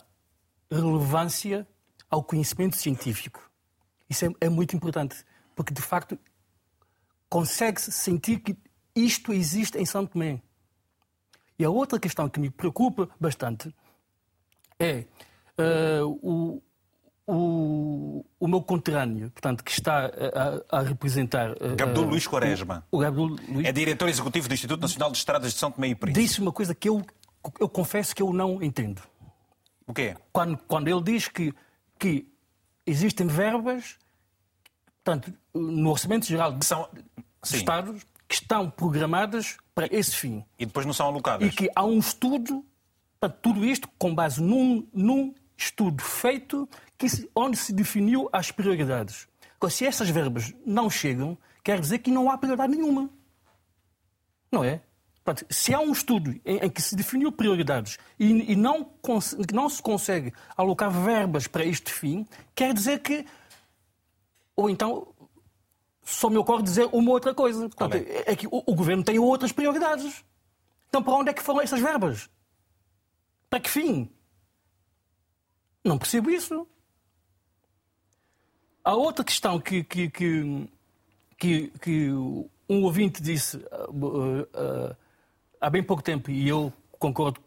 [0.70, 1.66] relevância
[2.08, 3.50] ao conhecimento científico.
[4.08, 5.16] Isso é, é muito importante,
[5.56, 6.16] porque de facto
[7.28, 8.56] consegue-se sentir que
[8.94, 10.40] isto existe em São Tomé.
[11.58, 13.74] E a outra questão que me preocupa bastante
[14.78, 15.04] é
[15.58, 16.62] uh, o,
[17.26, 20.12] o, o meu conterrâneo, portanto, que está
[20.70, 21.54] a, a representar.
[21.54, 22.86] Uh, Gabdul Luís Quaresma.
[22.88, 23.66] O, o Luís...
[23.66, 26.20] É diretor executivo do Instituto Nacional de Estradas de São Tomé e Príncipe.
[26.20, 27.04] Disse uma coisa que eu,
[27.58, 29.02] eu confesso que eu não entendo.
[29.86, 30.16] O quê?
[30.32, 31.54] Quando, quando ele diz que,
[31.98, 32.26] que
[32.86, 33.98] existem verbas,
[35.02, 36.88] portanto, no Orçamento Geral de, são,
[37.44, 40.44] Estados, que estão programadas para esse fim.
[40.58, 41.46] E depois não são alocadas.
[41.46, 42.64] E que há um estudo,
[43.18, 49.28] portanto, tudo isto com base num, num estudo feito que, onde se definiu as prioridades.
[49.56, 53.10] Agora, se essas verbas não chegam, quer dizer que não há prioridade nenhuma.
[54.50, 54.82] Não é?
[55.24, 58.90] Portanto, se há um estudo em, em, que se definiu prioridades e, e não,
[59.52, 63.24] não se consegue alocar verbas para este fim, quer dizer que.
[64.56, 65.08] Ou então.
[66.04, 67.68] Só me ocorre dizer uma outra coisa.
[67.68, 68.32] Portanto, é?
[68.32, 68.36] é?
[68.36, 70.24] que o, o, governo tem outras prioridades.
[70.88, 72.28] Então, para onde é que foram essas verbas?
[73.48, 74.10] Para que fim?
[75.84, 76.66] Não percebo isso.
[78.82, 80.68] Há outra questão que, que, que,
[81.38, 82.10] que, que
[82.68, 83.58] um ouvinte disse.
[83.58, 85.01] Uh, uh,
[85.62, 87.40] há bem pouco tempo, e eu concordo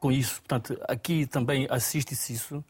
[0.00, 2.64] com isso, portanto, aqui também assiste-se isso,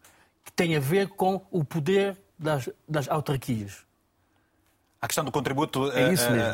[0.45, 3.87] que tem a ver com o poder das, das autarquias.
[5.01, 5.93] A questão do contributo.
[5.93, 6.49] É isso mesmo.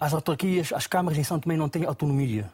[0.00, 2.50] As autarquias, as câmaras em São Tomé não têm autonomia.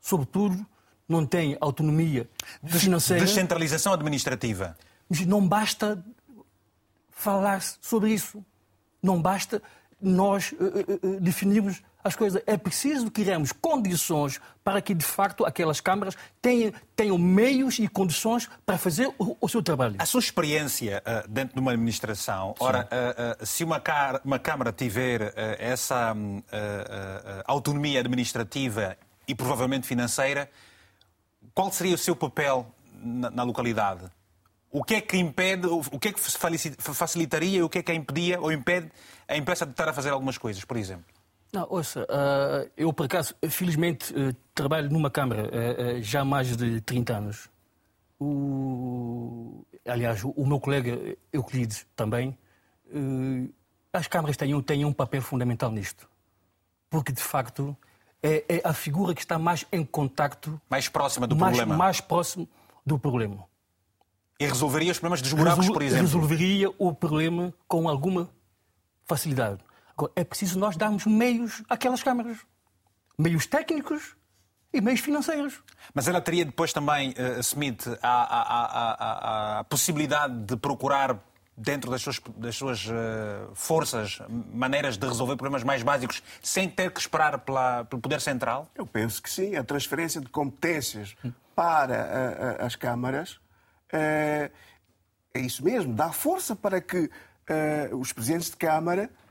[0.00, 0.66] Sobretudo,
[1.08, 2.28] não têm autonomia
[2.64, 3.24] financeira.
[3.24, 4.76] Descentralização administrativa.
[5.08, 6.04] Mas não basta
[7.10, 8.44] falar sobre isso.
[9.00, 9.62] Não basta
[10.00, 12.42] nós uh, uh, definirmos as coisas.
[12.46, 18.48] É preciso criarmos condições para que, de facto, aquelas câmaras tenham, tenham meios e condições
[18.64, 19.96] para fazer o, o seu trabalho.
[19.98, 22.64] A sua experiência uh, dentro de uma administração, Sim.
[22.64, 26.14] ora, uh, uh, se uma, car uma Câmara tiver essa
[27.46, 28.96] autonomia administrativa
[29.26, 30.50] e provavelmente financeira,
[31.54, 32.66] qual seria o seu papel
[33.02, 34.04] na, na localidade?
[34.70, 37.94] O que é que impede, o que é que facilitaria o que é que a
[37.94, 38.90] impedia ou impede
[39.26, 41.13] a imprensa de estar a fazer algumas coisas, por exemplo?
[41.54, 46.56] Não, ouça, uh, eu por acaso, felizmente, uh, trabalho numa Câmara uh, já há mais
[46.56, 47.48] de 30 anos.
[48.18, 49.64] O...
[49.86, 52.36] Aliás, o, o meu colega Euclides também.
[53.92, 56.08] as câmaras têm, têm um papel fundamental nisto.
[56.90, 57.76] Porque, de facto,
[58.20, 60.60] é, é, a figura que está mais em contacto...
[60.68, 61.76] Mais próxima do mais, problema.
[61.78, 62.48] Mais próximo
[62.84, 63.44] do problema.
[64.40, 65.74] E resolveria os problemas dos buracos, Resol...
[65.74, 66.04] por exemplo?
[66.04, 68.28] Resolveria o problema com alguma
[69.06, 69.63] facilidade.
[69.96, 72.38] Agora, é preciso nós darmos meios àquelas câmaras.
[73.16, 74.16] Meios técnicos
[74.72, 75.62] e meios financeiros.
[75.94, 81.16] Mas ela teria depois também, uh, Smith, a, a, a, a, possibilidade de procurar
[81.56, 86.90] dentro das suas, das suas uh, forças maneiras de resolver problemas mais básicos sem ter
[86.90, 88.68] que esperar pela, pelo Poder Central?
[88.74, 89.54] Eu penso que sim.
[89.54, 91.14] A transferência de competências
[91.54, 93.38] para uh, as câmaras
[93.92, 94.50] é
[95.36, 95.94] isso mesmo.
[95.94, 97.08] Dá força para que
[97.92, 99.23] os presidentes de Câmara eh,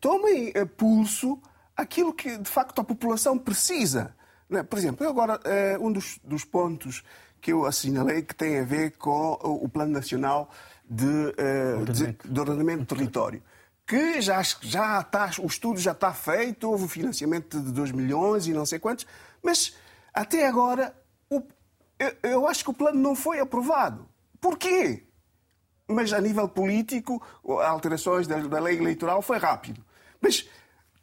[0.00, 1.40] tomem a pulso
[1.76, 4.14] aquilo que de facto a população precisa.
[4.50, 4.62] É?
[4.62, 7.02] Por exemplo, agora eh, um dos, dos, pontos
[7.40, 10.50] que eu assinalei que tem a ver com o Plano Nacional
[10.88, 13.42] de, eh, de, de Ordenamento do Território
[13.86, 18.46] que já, já está, o estudo já está feito, houve o financiamento de 2 milhões
[18.46, 19.06] e não sei quantos,
[19.42, 19.76] mas
[20.14, 20.94] até agora
[21.28, 21.42] o,
[21.98, 24.08] eu, eu, acho que o plano não foi aprovado.
[24.40, 25.06] Porquê?
[25.92, 29.84] Mas a nível político, alterações da, da lei eleitoral foi rápido.
[30.20, 30.48] Mas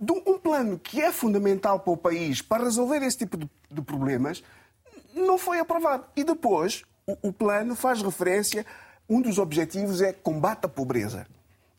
[0.02, 4.44] um plano que é fundamental para o país para resolver esse tipo de, de problemas
[5.14, 6.06] não foi aprovado.
[6.16, 8.66] E depois, o, o plano faz referência,
[9.10, 11.28] um dos objetivos é combate à pobreza.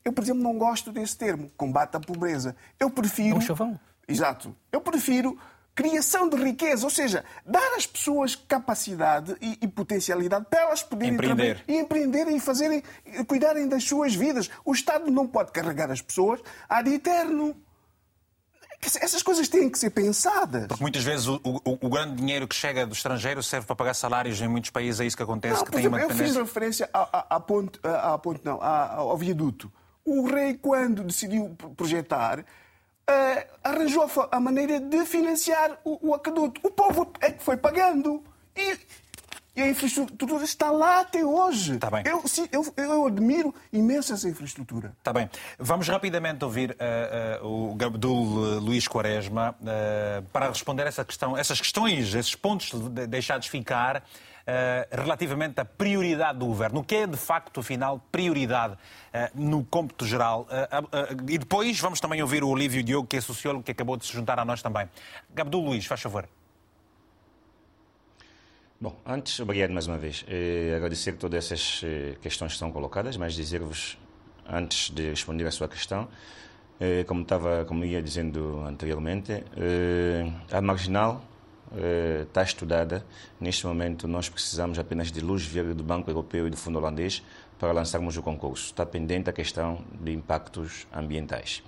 [0.05, 2.57] Eu, por exemplo, não gosto desse termo, combate à pobreza.
[2.79, 3.37] Eu prefiro.
[3.37, 3.79] Um chavão.
[4.09, 4.55] Exato.
[4.73, 5.39] Eu prefiro
[5.83, 11.15] criação de riqueza, ou seja, dar às pessoas capacidade e, e potencialidade para elas poderem
[11.15, 11.65] empreender.
[11.67, 12.83] e empreenderem e fazerem,
[13.27, 14.51] cuidarem das suas vidas.
[14.65, 17.57] O Estado não pode carregar as pessoas ad eterno.
[18.83, 20.67] Essas coisas têm que ser pensadas.
[20.67, 23.95] Porque muitas vezes o, o, o, grande dinheiro que chega do estrangeiro serve para pagar
[23.95, 25.59] salários em muitos países, é isso que acontece.
[25.59, 29.71] Não, que tem exemplo, eu fiz referência à, à, ponte, à, ponte, não, ao viaduto.
[30.03, 32.43] O rei, quando decidiu projetar,
[33.09, 36.61] uh, arranjou a maneira de financiar o, o aqueduto.
[36.65, 38.23] O povo é que foi pagando.
[38.57, 38.79] E,
[39.57, 41.75] e a infraestrutura está lá até hoje.
[41.75, 42.03] Está bem.
[42.07, 42.23] Eu,
[42.53, 44.93] eu, eu admiro imenso essa infraestrutura.
[44.99, 45.29] Está bem.
[45.59, 51.61] Vamos rapidamente ouvir uh, uh, o Gabdul Luís Quaresma uh, para responder essa questão, essas
[51.61, 52.71] questões, esses pontos
[53.09, 54.05] deixados ficar
[54.91, 56.81] relativamente à prioridade do governo.
[56.81, 58.77] O que é, de facto, afinal, prioridade
[59.35, 60.47] no cômputo geral?
[61.29, 64.13] e depois vamos também ouvir o Olívio Diogo, que é sociólogo, que acabou de se
[64.13, 64.89] juntar a nós também.
[65.35, 66.29] Gabdul Luís, faz favor.
[68.81, 70.25] Bom, antes, obrigado mais uma vez.
[70.27, 73.99] Eh, agradecer todas essas eh, questões que estão colocadas, mas dizer-vos,
[74.49, 76.09] antes de responder à sua questão,
[76.81, 81.30] eh, como estava, como ia dizendo anteriormente, eh, a marginal eh,
[82.27, 83.05] está estudada.
[83.41, 87.23] Neste momento, nós precisamos apenas de luz verde do Banco Europeu e do Fundo Holandês
[87.59, 88.67] para lançarmos o concurso.
[88.67, 91.63] Está pendente a questão de impactos ambientais.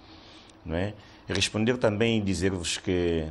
[0.65, 0.95] Não é?
[1.29, 3.29] Responder também e dizer-vos que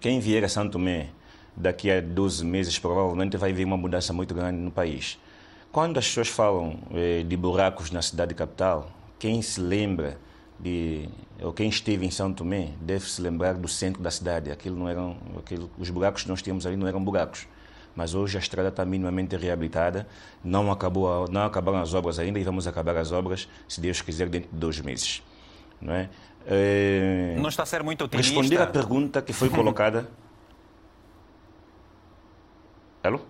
[0.00, 1.08] quem vier a Santo Tomé
[1.56, 5.18] daqui a 12 meses provavelmente vai haver uma mudança muito grande no país.
[5.72, 10.18] Quando as pessoas falam eh, de buracos na cidade capital, quem se lembra
[10.64, 11.08] de
[11.42, 14.50] ou quem esteve em São Tomé deve se lembrar do centro da cidade.
[14.50, 17.46] Aquilo não eram, aquilo, os buracos que nós tínhamos ali não eram buracos.
[17.94, 20.08] Mas hoje a estrada está minimamente reabilitada,
[20.42, 24.28] não acabou, não acabaram as obras ainda e vamos acabar as obras, se Deus quiser,
[24.28, 25.22] dentro de dois meses.
[25.80, 26.08] Não é?
[26.46, 27.36] é...
[27.38, 28.32] Não está a ser muito otimista.
[28.32, 30.08] Responder à pergunta que foi colocada
[33.04, 33.20] Alô?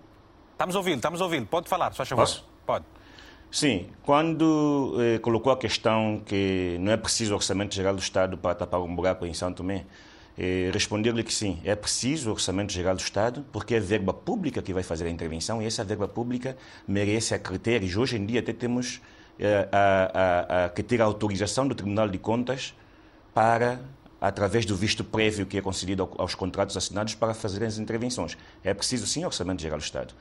[0.53, 1.47] Estamos ouvindo, estamos ouvindo.
[1.47, 2.21] Pode falar, só favor.
[2.21, 2.45] Posso?
[2.65, 2.85] Pode.
[3.55, 8.53] Sim, quando eh, colocou a questão que não é preciso orçamento geral do Estado para
[8.53, 9.85] tapar um buraco em São Tomé,
[10.37, 14.73] eh, responder-lhe que sim, é preciso orçamento geral do Estado, porque é verba pública que
[14.73, 17.95] vai fazer a intervenção e essa verba pública merece a critérios.
[17.95, 18.99] Hoje em dia até temos
[19.39, 20.11] eh, a,
[20.59, 22.75] a, a, que ter a autorização do Tribunal de Contas
[23.33, 23.79] para
[24.19, 28.37] através do visto prévio que é concedido aos contratos assinados para fazer as intervenções.
[28.65, 30.13] É preciso, sim, orçamento geral do Estado.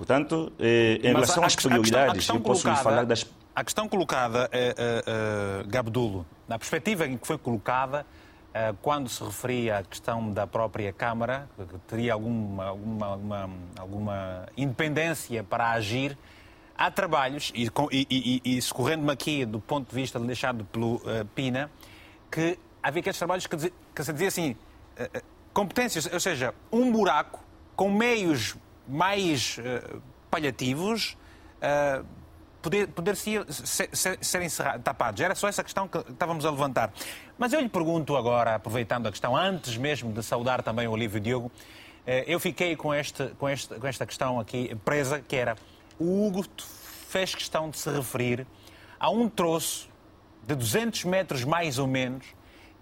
[0.00, 3.26] Portanto, eh, em Mas relação a, às prioridades, eu posso colocada, falar das...
[3.54, 8.06] A questão colocada, eh, eh, eh, Gabdulo, na perspectiva em que foi colocada,
[8.54, 15.44] eh, quando se referia à questão da própria Câmara, que teria alguma, alguma, alguma independência
[15.44, 16.16] para agir,
[16.78, 21.26] há trabalhos, e, e, e, e escorrendo-me aqui do ponto de vista deixado pelo uh,
[21.34, 21.70] Pina,
[22.30, 25.22] que havia aqueles trabalhos que, dizia, que se dizia assim, uh,
[25.52, 27.44] competências, ou seja, um buraco
[27.76, 28.56] com meios
[28.90, 31.16] mais uh, paliativos
[31.56, 32.04] uh,
[32.60, 35.20] poder, poder ser, ser, ser encerrado, tapados.
[35.20, 36.92] Era só essa questão que estávamos a levantar.
[37.38, 41.20] Mas eu lhe pergunto agora, aproveitando a questão, antes mesmo de saudar também o Olívio
[41.20, 41.50] Diogo,
[42.26, 45.54] eu fiquei com, este, com, este, com esta questão aqui presa, que era
[45.98, 46.44] o Hugo
[47.08, 48.46] fez questão de se referir
[48.98, 49.88] a um troço
[50.46, 52.26] de 200 metros mais ou menos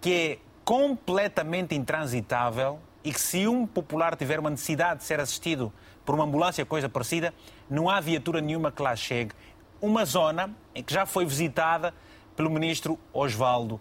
[0.01, 5.73] que é completamente intransitável e que se um popular tiver uma necessidade de ser assistido
[6.05, 7.33] por uma ambulância, coisa parecida,
[7.69, 9.33] não há viatura nenhuma que lá chegue.
[9.81, 11.95] Uma zona em que já foi visitada
[12.35, 13.81] pelo ministro Osvaldo.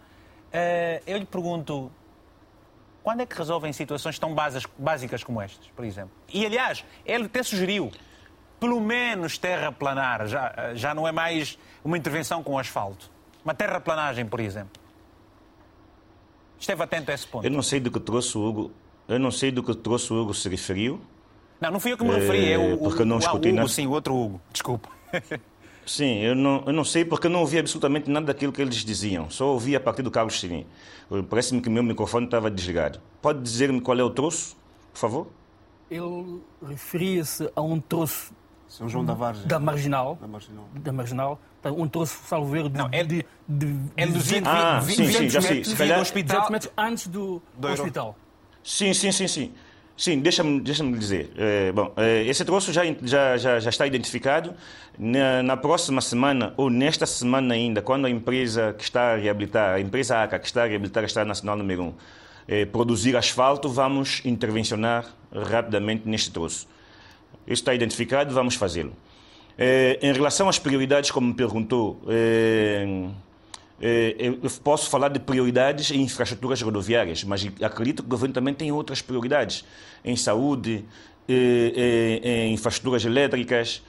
[0.51, 1.91] Eh, eu lhe pergunto,
[3.03, 4.36] quando é que resolvem situações tão
[4.78, 6.11] básicas como estas, por exemplo?
[6.34, 7.91] E, aliás, ele até sugeriu,
[8.59, 13.09] pelo menos terraplanar, já, já não é mais uma intervenção com asfalto.
[13.45, 14.82] Uma terraplanagem, por exemplo.
[16.59, 17.45] Esteve atento a esse ponto.
[17.45, 18.74] Eu não sei do que trouxe Hugo.
[19.08, 20.99] Eu não sei do que trouxe o Hugo se referiu.
[21.60, 23.62] Não, não fui eu que me referi, é o, porque eu não escutei o Hugo,
[23.62, 23.70] nada.
[23.70, 24.41] sim, o outro Hugo.
[24.51, 24.88] Desculpe.
[25.86, 28.84] Sim, eu não, eu não sei porque eu não ouvi absolutamente nada daquilo que eles
[28.84, 29.30] diziam.
[29.30, 30.66] Só ouvi a partir do Carlos Sinim.
[31.30, 32.99] Parece-me que o meu microfone estava desligado.
[33.22, 34.58] Pode dizer-me qual é o troço,
[34.91, 35.28] por favor?
[35.89, 38.34] Ele referia-se a um troço
[38.68, 39.47] São João da Vargem.
[39.47, 40.18] Da Marginal.
[40.20, 40.66] Da Marginal.
[40.76, 41.39] Da Marginal
[41.72, 45.03] um troço, salvo ver, de, não, é, de, de, é de 20, ah, 20, sim,
[45.03, 45.64] 20 sim, já sei.
[45.64, 45.99] Se calhar...
[46.49, 48.16] metros antes do, do hospital.
[48.68, 49.53] Sim, sim, sim, sim.
[49.95, 51.32] Sim, deixa-me deixa dizer.
[51.38, 54.53] É, bom, é, esse troço já, já, já, já, está identificado.
[54.99, 59.76] Na, na, próxima semana, ou nesta semana ainda, quando a empresa que está a reabilitar,
[59.76, 61.93] a empresa ACA, que está a reabilitar a Estrada Nacional número 1,
[62.49, 66.68] é, produzir asfalto, vamos intervencionar rapidamente neste troço.
[67.47, 68.91] Isso está identificado, vamos fazê-lo.
[69.57, 72.86] É, em relação às prioridades, como me perguntou, é,
[73.80, 78.72] eu posso falar de prioridades em infraestruturas rodoviárias, mas acredito que o governo também tem
[78.72, 79.64] outras prioridades
[80.04, 80.84] em saúde,
[81.28, 83.84] em infraestruturas elétricas,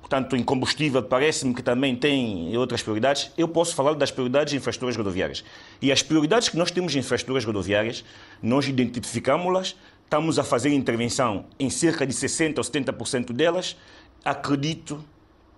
[0.00, 3.30] portanto, em combustível, parece-me que também tem outras prioridades.
[3.38, 5.44] Eu posso falar das prioridades em infraestruturas rodoviárias.
[5.80, 8.04] E as prioridades que nós temos em infraestruturas rodoviárias,
[8.42, 13.76] nós identificamos-las, estamos a fazer intervenção em cerca de 60% ou 70% delas.
[14.24, 15.04] Acredito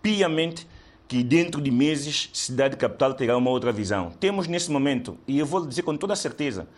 [0.03, 0.67] piamente
[1.09, 4.11] que dentro de meses cidade capital terá uma outra visão.
[4.19, 6.69] Temos nesse momento, e eu vou dizer com toda certeza,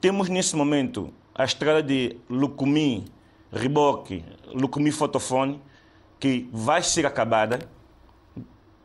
[0.00, 3.04] temos nesse momento a estrada de Lucumi,
[3.52, 5.60] Riboque, Lucumi Fotofone,
[6.18, 7.60] que vai ser acabada,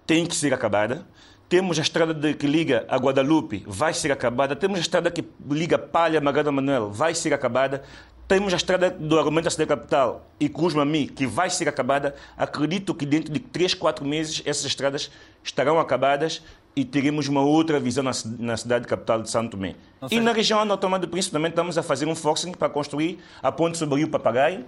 [0.05, 1.07] tem que ser acabada.
[1.47, 4.55] Temos a estrada de, que liga a Guadalupe, vai ser acabada.
[4.55, 7.83] Temos a estrada que liga Palha a Magalhães Manuel, vai ser acabada.
[8.27, 12.15] Temos a estrada do argumento da cidade capital e Cruz-Mami, que vai ser acabada.
[12.35, 15.11] Acredito que dentro de 3, 4 meses essas estradas
[15.43, 16.41] estarão acabadas
[16.75, 19.75] e teremos uma outra visão na, na cidade capital de Santo Tomé.
[20.09, 23.51] E na região autónoma do Príncipe também estamos a fazer um forcing para construir a
[23.51, 24.65] ponte sobre o Rio Papagaio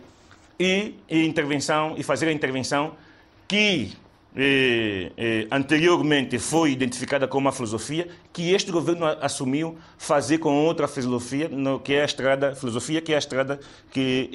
[0.59, 2.93] e, e intervenção e fazer a intervenção
[3.47, 3.91] que
[4.39, 10.87] eh, eh, anteriormente foi identificada como uma filosofia que este governo assumiu fazer com outra
[10.87, 13.59] filosofia, no, que é a estrada, filosofia que é a estrada
[13.89, 14.29] que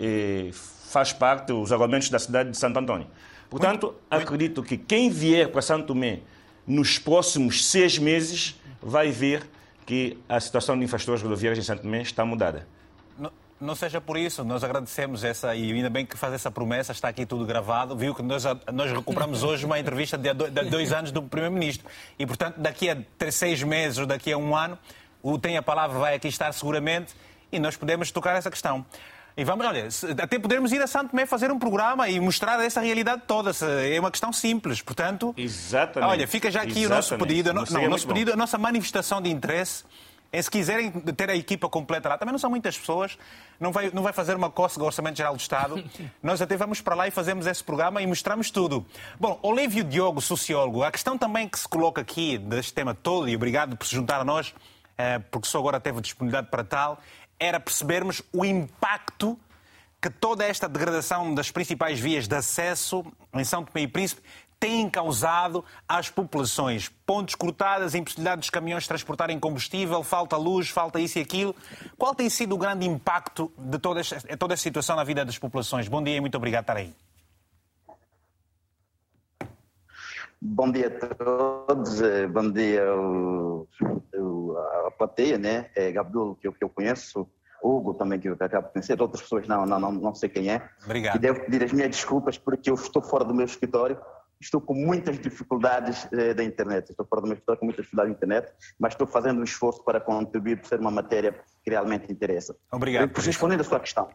[0.00, 0.50] eh,
[0.88, 3.06] faz parte dos argumentos da cidade de Santo Antônio.
[3.50, 6.20] Portanto, acredito que quem vier para Santo Tomé
[6.66, 9.42] nos próximos seis meses vai ver
[9.84, 12.66] que a situação de infraestruturas rodoviárias em Santo Tomé está mudada.
[13.58, 17.08] Não seja por isso, nós agradecemos essa, e ainda bem que faz essa promessa, está
[17.08, 17.96] aqui tudo gravado.
[17.96, 20.34] Viu que nós, nós recuperamos hoje uma entrevista de
[20.70, 21.88] dois anos do Primeiro-Ministro.
[22.18, 22.98] E, portanto, daqui a
[23.30, 24.78] seis meses ou daqui a um ano,
[25.22, 27.14] o Tem a Palavra vai aqui estar seguramente
[27.50, 28.84] e nós podemos tocar essa questão.
[29.34, 29.88] E vamos, olha,
[30.22, 33.52] até podemos ir a Santo Tomé fazer um programa e mostrar essa realidade toda.
[33.86, 35.34] É uma questão simples, portanto.
[35.36, 36.10] Exatamente.
[36.10, 36.86] Olha, fica já aqui Exatamente.
[36.86, 39.84] o nosso pedido, não, o nosso pedido, a nossa manifestação de interesse
[40.32, 43.18] é se quiserem ter a equipa completa lá, também não são muitas pessoas,
[43.58, 45.82] não vai, não vai fazer uma cócega ao Orçamento Geral do Estado.
[46.22, 48.84] Nós até vamos para lá e fazemos esse programa e mostramos tudo.
[49.18, 53.36] Bom, Olívio Diogo, sociólogo, a questão também que se coloca aqui deste tema todo, e
[53.36, 54.54] obrigado por se juntar a nós,
[54.98, 56.98] eh, porque só agora teve disponibilidade para tal,
[57.38, 59.38] era percebermos o impacto
[60.00, 63.04] que toda esta degradação das principais vias de acesso
[63.34, 64.22] em São Tomé e Príncipe
[64.58, 66.88] têm causado às populações.
[67.04, 71.54] Pontes cortadas, impossibilidade dos caminhões transportarem combustível, falta luz, falta isso e aquilo.
[71.96, 75.38] Qual tem sido o grande impacto de toda esta, toda esta situação na vida das
[75.38, 75.88] populações?
[75.88, 76.94] Bom dia e muito obrigado por estar aí.
[80.40, 83.66] Bom dia a todos, eh, bom dia ao,
[84.96, 85.70] plateia, né?
[85.74, 87.28] É Gabdul, que eu, que eu conheço,
[87.62, 90.50] Hugo também, que eu acabo de conhecer, outras pessoas não, não, não, não sei quem
[90.50, 90.68] é.
[90.84, 91.16] Obrigado.
[91.16, 93.98] E devo pedir as minhas desculpas porque eu estou fora do meu escritório
[94.40, 96.90] estou com muitas dificuldades eh, da internet.
[96.90, 100.58] Estou meu escritório com muitas dificuldades da internet, mas estou fazendo um esforço para contribuir
[100.58, 101.32] para ser uma matéria
[101.64, 102.56] que realmente interessa.
[102.70, 103.10] Obrigado.
[103.16, 104.08] Respondendo a sua questão,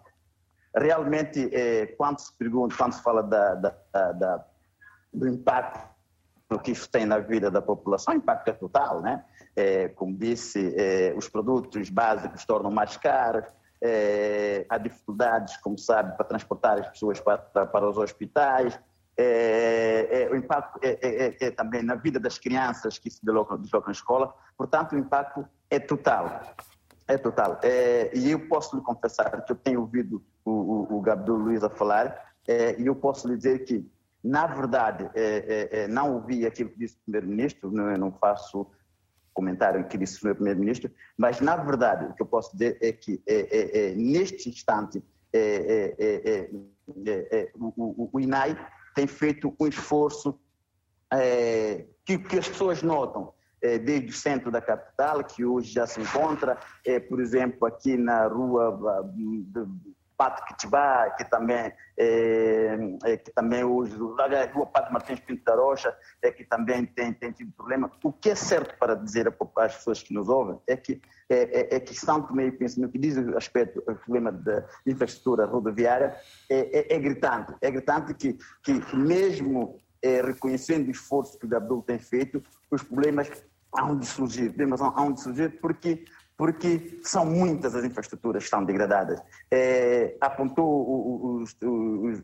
[0.75, 4.45] realmente, eh, quando se pergunta, quando se fala da, da, da,
[5.13, 5.91] do impacto
[6.63, 9.23] que isso tem na vida da população, o impacto é total, né?
[9.55, 13.45] É, como disse, é, os produtos básicos tornam mais caros,
[14.69, 18.77] há dificuldades, como sabe, para transportar as pessoas para, para os hospitais,
[19.21, 23.23] é, é, o impacto é, é, é, é, também na vida das crianças que se
[23.23, 26.41] deslocam, deslocam na escola, portanto, o impacto é total.
[27.07, 27.59] É total.
[27.61, 31.63] É, e eu posso lhe confessar que eu tenho ouvido o, o, o Gabriel Luiz
[31.63, 32.31] a falar,
[32.77, 33.87] e eu posso lhe dizer que,
[34.23, 35.09] na verdade,
[35.89, 38.67] não ouvi aquilo que disse o primeiro-ministro, não, não faço
[39.33, 43.21] comentário que disse o primeiro-ministro, mas, na verdade, o que eu posso dizer é que,
[43.95, 45.03] neste instante,
[47.55, 48.57] o, o, o INAI
[48.93, 50.39] tem feito um esforço
[51.11, 55.85] é, que, que, as pessoas notam, é, desde o centro da capital, que hoje já
[55.85, 59.45] se encontra, é, por exemplo, aqui na rua de
[60.21, 65.55] Pato Quitibá, que também, é, é, que também hoje, a rua Pato Martins Pinto da
[65.55, 67.91] Rocha, é, que também tem, tem tido problema.
[68.03, 71.75] O que é certo para dizer às pessoas que nos ouvem é que é, é,
[71.75, 75.47] é que São Tomé e Príncipe, no que diz o aspecto, o problema da infraestrutura
[75.47, 76.15] rodoviária,
[76.47, 77.55] é, é, é gritante.
[77.59, 83.27] É gritante que, que mesmo reconhecendo o esforço que o Abdul tem feito, os problemas
[83.75, 84.49] hão de surgir.
[84.49, 86.05] Problemas hão de surgir porque
[86.41, 89.21] porque são muitas as infraestruturas que estão degradadas.
[89.51, 92.23] É, apontou os, os,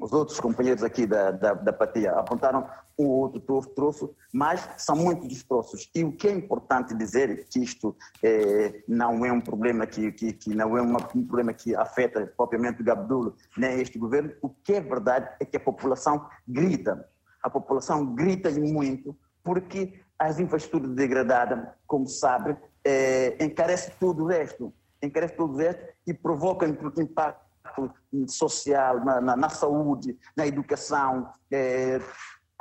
[0.00, 2.66] os, outros companheiros aqui da, da, da Patia, apontaram
[2.98, 3.42] um outro
[3.74, 5.90] troço, mas são muitos destroços.
[5.94, 10.32] E o que é importante dizer que isto é, não é um problema que, que,
[10.32, 14.32] que não é uma, um problema que afeta propriamente o Gabdulo nem este governo.
[14.40, 17.06] O que é verdade é que a população grita.
[17.42, 24.72] A população grita muito porque as infraestruturas degradadas, como sabe, é, encarece tudo o resto,
[25.02, 27.42] encarece tudo o resto e provoca impacto
[28.26, 32.00] social na, na, na saúde, na educação, é,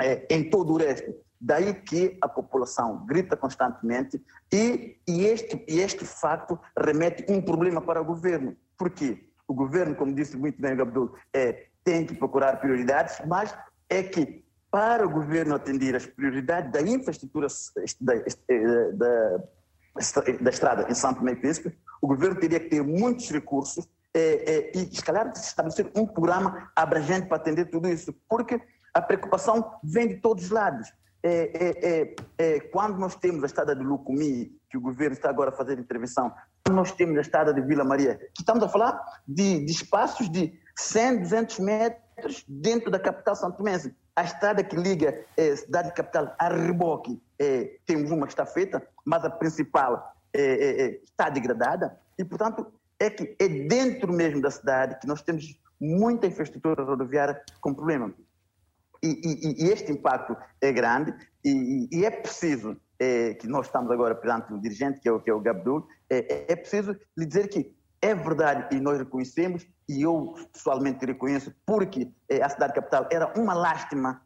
[0.02, 1.14] é, em todo o resto.
[1.40, 4.22] Daí que a população grita constantemente
[4.54, 8.56] e, e, este, e este facto remete um problema para o governo.
[8.78, 9.28] Por quê?
[9.48, 13.56] O governo, como disse muito bem o Abdul, é, tem que procurar prioridades, mas
[13.90, 17.48] é que para o governo atender as prioridades da infraestrutura
[18.00, 18.14] da,
[18.94, 19.44] da,
[20.40, 24.72] da estrada em Santo Meio Príncipe, o governo teria que ter muitos recursos é, é,
[24.76, 28.62] e, se estabelecer um programa abrangente para atender tudo isso, porque
[28.94, 30.92] a preocupação vem de todos os lados.
[31.24, 32.16] É,
[32.72, 36.34] quando nós temos a estrada de Lucumi, que o governo está agora fazer intervenção,
[36.66, 40.30] quando nós temos a estrada de Vila Maria, que estamos a falar de, de espaços
[40.30, 43.96] de 100, 200 metros dentro da capital santomense.
[44.16, 48.86] A estrada que liga a cidade capital a Reboque, é, tem uma que está feita,
[49.06, 52.00] mas a principal está degradada.
[52.18, 52.66] E, portanto,
[53.00, 58.14] é que é dentro mesmo da cidade que nós temos muita infraestrutura rodoviária com problema.
[59.04, 63.90] E, e, e este impacto é grande e, e é preciso é, que nós estamos
[63.90, 66.96] agora perante um dirigente, que é o, que é o Gabdul, é, é, é preciso
[67.18, 72.50] lhe dizer que é verdade e nós reconhecemos, e eu pessoalmente reconheço, porque é, a
[72.50, 74.22] cidade capital era uma lástima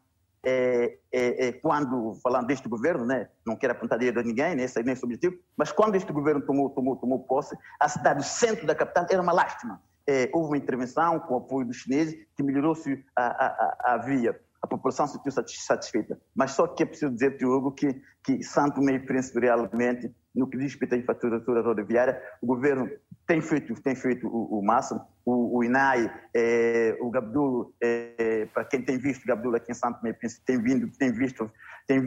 [0.48, 4.62] é, é, é, quando, falando deste governo, né, não quero apontar dinheiro a ninguém, né,
[4.62, 8.24] esse é o objetivo, mas quando este governo tomou, tomou, tomou posse, a cidade, o
[8.24, 9.82] centro da capital, era uma lástima.
[10.06, 13.98] É, houve uma intervenção com o apoio dos chineses que melhorou-se a, a, a, a
[13.98, 16.20] via a população se sentiu satisfeita.
[16.34, 20.58] Mas só que é preciso dizer, Diogo, que, que Santo Meio Príncipe realmente, no que
[20.58, 22.90] diz respeito à infraestrutura rodoviária, o governo
[23.26, 25.00] tem feito, tem feito o, o máximo.
[25.24, 29.98] O, o INAI, é, o Gabdulo, é, para quem tem visto Gabdulo aqui em Santo
[30.02, 31.50] Meio Príncipe, tem vindo, tem visto,
[31.86, 31.98] tem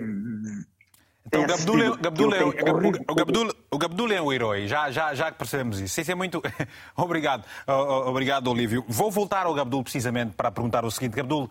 [1.26, 5.32] então, o Gabdul, é, é, o, Gabdul, o Gabdul é um herói, já, já, já
[5.32, 6.02] percebemos isso.
[6.02, 6.42] Isso é muito.
[6.98, 8.84] obrigado, obrigado, Olívio.
[8.88, 11.48] Vou voltar ao Gabdul precisamente para perguntar o seguinte: Gabdul,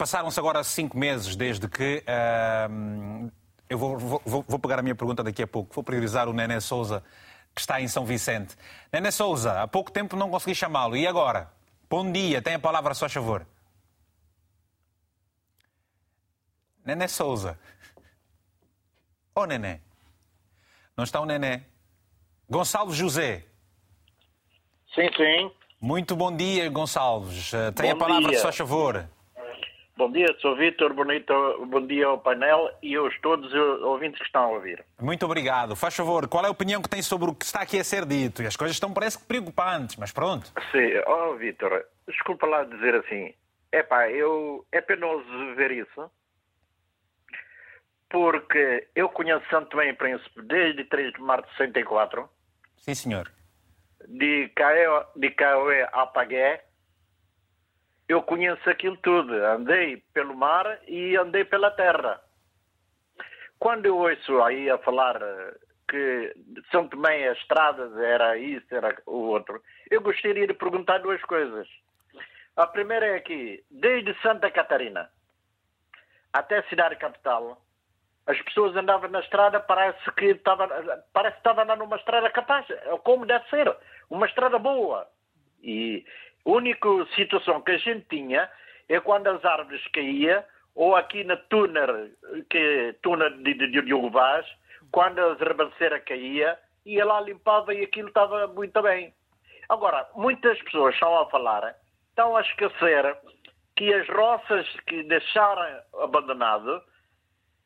[0.00, 2.02] Passaram-se agora cinco meses desde que.
[2.08, 3.30] Uh,
[3.68, 5.74] eu vou, vou, vou, pegar a minha pergunta daqui a pouco.
[5.74, 7.04] Vou priorizar o Nené Souza,
[7.54, 8.56] que está em São Vicente.
[8.92, 10.96] Nené Souza, há pouco tempo não consegui chamá-lo.
[10.96, 11.50] E agora?
[11.88, 13.46] Bom dia, tem a palavra, só favor.
[16.84, 17.58] Nené Souza.
[19.34, 19.80] Oh, Nené.
[20.96, 21.64] Não está o Nené?
[22.48, 23.44] Gonçalo José.
[24.94, 25.52] Sim, sim.
[25.80, 27.52] Muito bom dia, Gonçalves.
[27.74, 28.40] Tem bom a palavra, dia.
[28.40, 29.08] só favor.
[30.00, 31.34] Bom dia, sou Vitor, bonito,
[31.66, 34.82] bom dia ao painel e aos todos os ouvintes que estão a ouvir.
[34.98, 35.76] Muito obrigado.
[35.76, 38.06] Faz favor, qual é a opinião que tem sobre o que está aqui a ser
[38.06, 38.42] dito?
[38.42, 40.50] E as coisas estão, parece que, preocupantes, mas pronto.
[40.72, 43.34] Sim, oh Vitor, desculpa lá dizer assim.
[43.70, 46.10] Epá, eu, é penoso ver isso,
[48.08, 52.26] porque eu conheço Santo e Príncipe desde 3 de março de 64.
[52.78, 53.30] Sim, senhor.
[54.08, 56.64] De Caé, de Caé a Pagué,
[58.10, 59.32] eu conheço aquilo tudo.
[59.32, 62.20] Andei pelo mar e andei pela terra.
[63.58, 65.54] Quando eu ouço aí a falar eh,
[65.88, 66.34] que
[66.72, 71.68] São Tomé as estradas era isso, era o outro, eu gostaria de perguntar duas coisas.
[72.56, 75.08] A primeira é que, desde Santa Catarina
[76.32, 77.62] até a cidade capital,
[78.26, 80.66] as pessoas andavam na estrada, parece que estava,
[81.12, 82.66] parece que estava andando numa estrada capaz,
[83.04, 83.76] como deve ser,
[84.08, 85.08] uma estrada boa.
[85.62, 86.04] E
[86.44, 88.50] a única situação que a gente tinha
[88.88, 90.42] é quando as árvores caíam,
[90.74, 92.10] ou aqui na túnel,
[92.48, 94.46] que túnel de, de, de Diogo Vaz,
[94.90, 99.12] quando a ribanceira caía, ia lá, limpava e aquilo estava muito bem.
[99.68, 101.76] Agora, muitas pessoas estão a falar,
[102.08, 103.16] estão a esquecer
[103.76, 106.82] que as roças que deixaram abandonado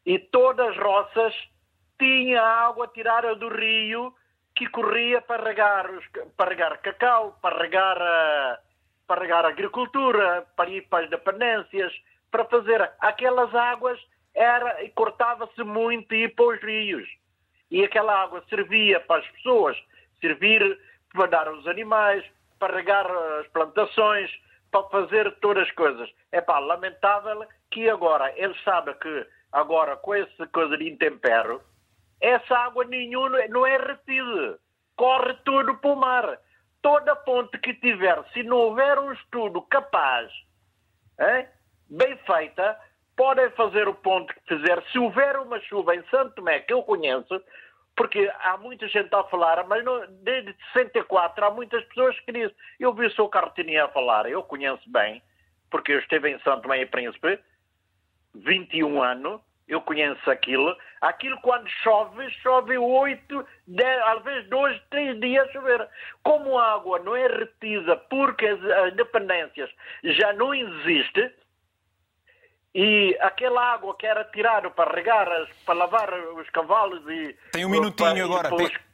[0.04, 1.34] e todas as roças
[1.98, 4.14] tinham água tirada do rio
[4.54, 5.90] que corria para regar,
[6.36, 8.60] para regar cacau, para regar, a,
[9.06, 11.92] para regar a agricultura, para ir para as dependências,
[12.30, 13.98] para fazer aquelas águas
[14.34, 17.08] era e cortava-se muito ir para os rios.
[17.70, 19.76] E aquela água servia para as pessoas,
[20.20, 20.78] servir
[21.12, 22.24] para dar aos animais,
[22.58, 23.06] para regar
[23.40, 24.30] as plantações,
[24.70, 26.10] para fazer todas as coisas.
[26.32, 31.62] É pá, lamentável que agora ele sabe que agora com essa coisa de intempero
[32.24, 34.58] essa água nenhuma não é retida.
[34.96, 36.38] corre tudo para o mar.
[36.84, 40.30] Toda ponte que tiver, se não houver um estudo capaz,
[41.18, 41.48] hein,
[41.88, 42.78] bem feita,
[43.16, 44.82] podem fazer o ponto que fizer.
[44.92, 47.42] Se houver uma chuva em Santo Tomé, que eu conheço,
[47.96, 52.54] porque há muita gente a falar, mas não, desde 64 há muitas pessoas que dizem.
[52.78, 55.22] Eu vi o seu Cartininha a falar, eu conheço bem,
[55.70, 57.40] porque eu estive em Santo Tomé e Príncipe,
[58.34, 60.76] 21 anos, eu conheço aquilo.
[61.00, 65.88] Aquilo quando chove, chove 8, 10, às vezes 2, 3 dias a chover.
[66.22, 69.70] Como a água não é retida porque as, as dependências
[70.02, 71.30] já não existem,
[72.74, 75.28] e aquela água que era tirada para regar,
[75.64, 77.36] para lavar os cavalos e...
[77.52, 78.56] Tem um minutinho para, agora.
[78.56, 78.93] Tem...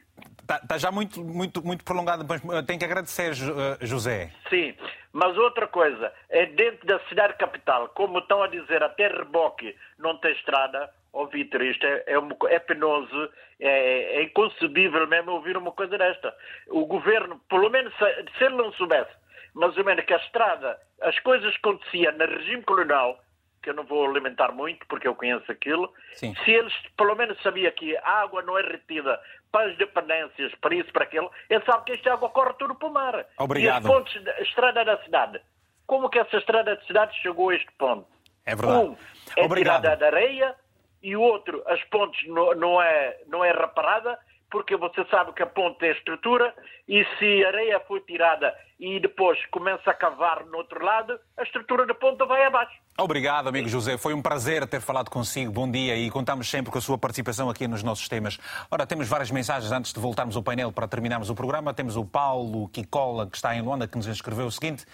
[0.51, 4.31] Está, está, já muito, muito, muito prolongado, mas tenho que agradecer, eh, José.
[4.49, 4.75] Sim,
[5.13, 10.17] mas outra coisa, é dentro da cidade capital, como estão a dizer, até reboque não
[10.17, 13.29] tem estrada, ouvir Vitor, isto é, é, é penoso,
[13.61, 16.35] é, é, inconcebível mesmo ouvir uma coisa desta.
[16.67, 19.11] O governo, pelo menos se, se ele não soubesse,
[19.53, 23.23] mais ou menos que a estrada, as coisas que aconteciam no regime colonial,
[23.61, 26.35] que eu não vou alimentar muito porque eu conheço aquilo, Sim.
[26.43, 29.19] se eles pelo menos sabia que a água não é retida
[29.51, 32.87] para as dependências, para isso, para aquilo, ele sabe que esta água corre tudo para
[32.87, 33.25] o mar.
[33.37, 33.83] Obrigado.
[33.83, 35.41] E as pontes, a estrada da cidade,
[35.85, 38.07] como que essa estrada da cidade chegou a este ponto?
[38.45, 38.79] É verdade.
[38.79, 38.97] Um
[39.37, 39.81] é Obrigado.
[39.81, 40.55] tirada da areia
[41.03, 44.17] e o outro, as pontes não, não, é, não é reparada
[44.51, 46.53] porque você sabe que a ponte é estrutura
[46.87, 51.43] e se a areia foi tirada e depois começa a cavar no outro lado, a
[51.43, 52.73] estrutura da ponta vai abaixo.
[52.97, 53.97] Obrigado, amigo José.
[53.97, 55.51] Foi um prazer ter falado consigo.
[55.51, 58.37] Bom dia e contamos sempre com a sua participação aqui nos nossos temas.
[58.69, 61.73] Ora, temos várias mensagens antes de voltarmos ao painel para terminarmos o programa.
[61.73, 64.85] Temos o Paulo Kikola, que está em Luanda, que nos escreveu o seguinte.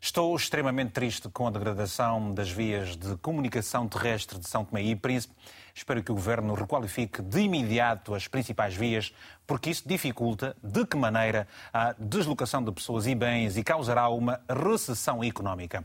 [0.00, 4.94] Estou extremamente triste com a degradação das vias de comunicação terrestre de São Tomé e
[4.94, 5.34] Príncipe.
[5.78, 9.14] Espero que o Governo requalifique de imediato as principais vias,
[9.46, 14.40] porque isso dificulta de que maneira a deslocação de pessoas e bens e causará uma
[14.48, 15.84] recessão económica.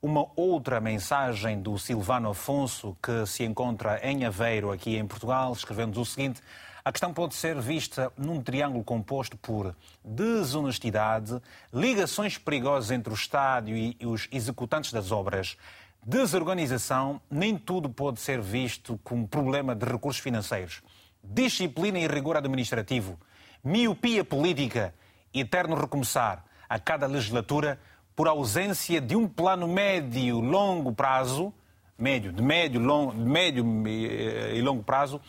[0.00, 6.00] Uma outra mensagem do Silvano Afonso, que se encontra em Aveiro, aqui em Portugal, escrevendo
[6.00, 6.40] o seguinte.
[6.82, 11.38] A questão pode ser vista num triângulo composto por desonestidade,
[11.70, 15.58] ligações perigosas entre o Estado e os executantes das obras,
[16.04, 20.82] desorganização, nem tudo pode ser visto como problema de recursos financeiros,
[21.22, 23.18] disciplina e rigor administrativo,
[23.62, 24.94] miopia política,
[25.32, 27.80] eterno recomeçar a cada legislatura
[28.14, 31.52] por ausência de um plano médio longo prazo,
[31.98, 35.20] médio, de médio, long, de médio e longo prazo,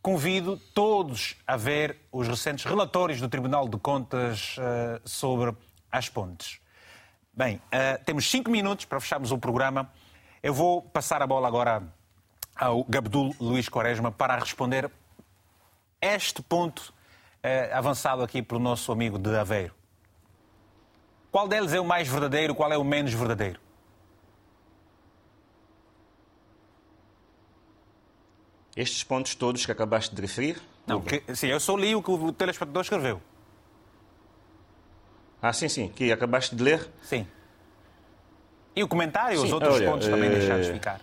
[0.00, 5.54] convido todos a ver os recentes relatórios do Tribunal de Contas uh, sobre
[5.90, 6.60] as pontes.
[7.32, 9.90] Bem, uh, temos cinco minutos para fecharmos o programa.
[10.44, 11.82] Eu vou passar a bola agora
[12.54, 14.90] ao Gabdul Luís Quaresma para responder
[16.02, 16.92] este ponto
[17.42, 19.74] uh, avançado aqui pelo nosso amigo de Aveiro.
[21.32, 23.58] Qual deles é o mais verdadeiro, qual é o menos verdadeiro?
[28.76, 30.60] Estes pontos todos que acabaste de referir?
[30.86, 33.22] Não, que, sim, eu só li o que o telespectador escreveu.
[35.40, 36.86] Ah, sim, sim, que acabaste de ler?
[37.02, 37.26] Sim.
[38.76, 40.32] E o comentário, sim, os outros olha, pontos também uh...
[40.32, 41.00] deixados ficar?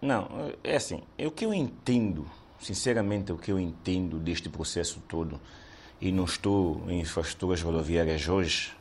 [0.00, 2.26] Não, é assim, é o que eu entendo,
[2.60, 5.40] sinceramente, é o que eu entendo deste processo todo
[6.00, 8.72] e não estou em infraestruturas rodoviárias hoje,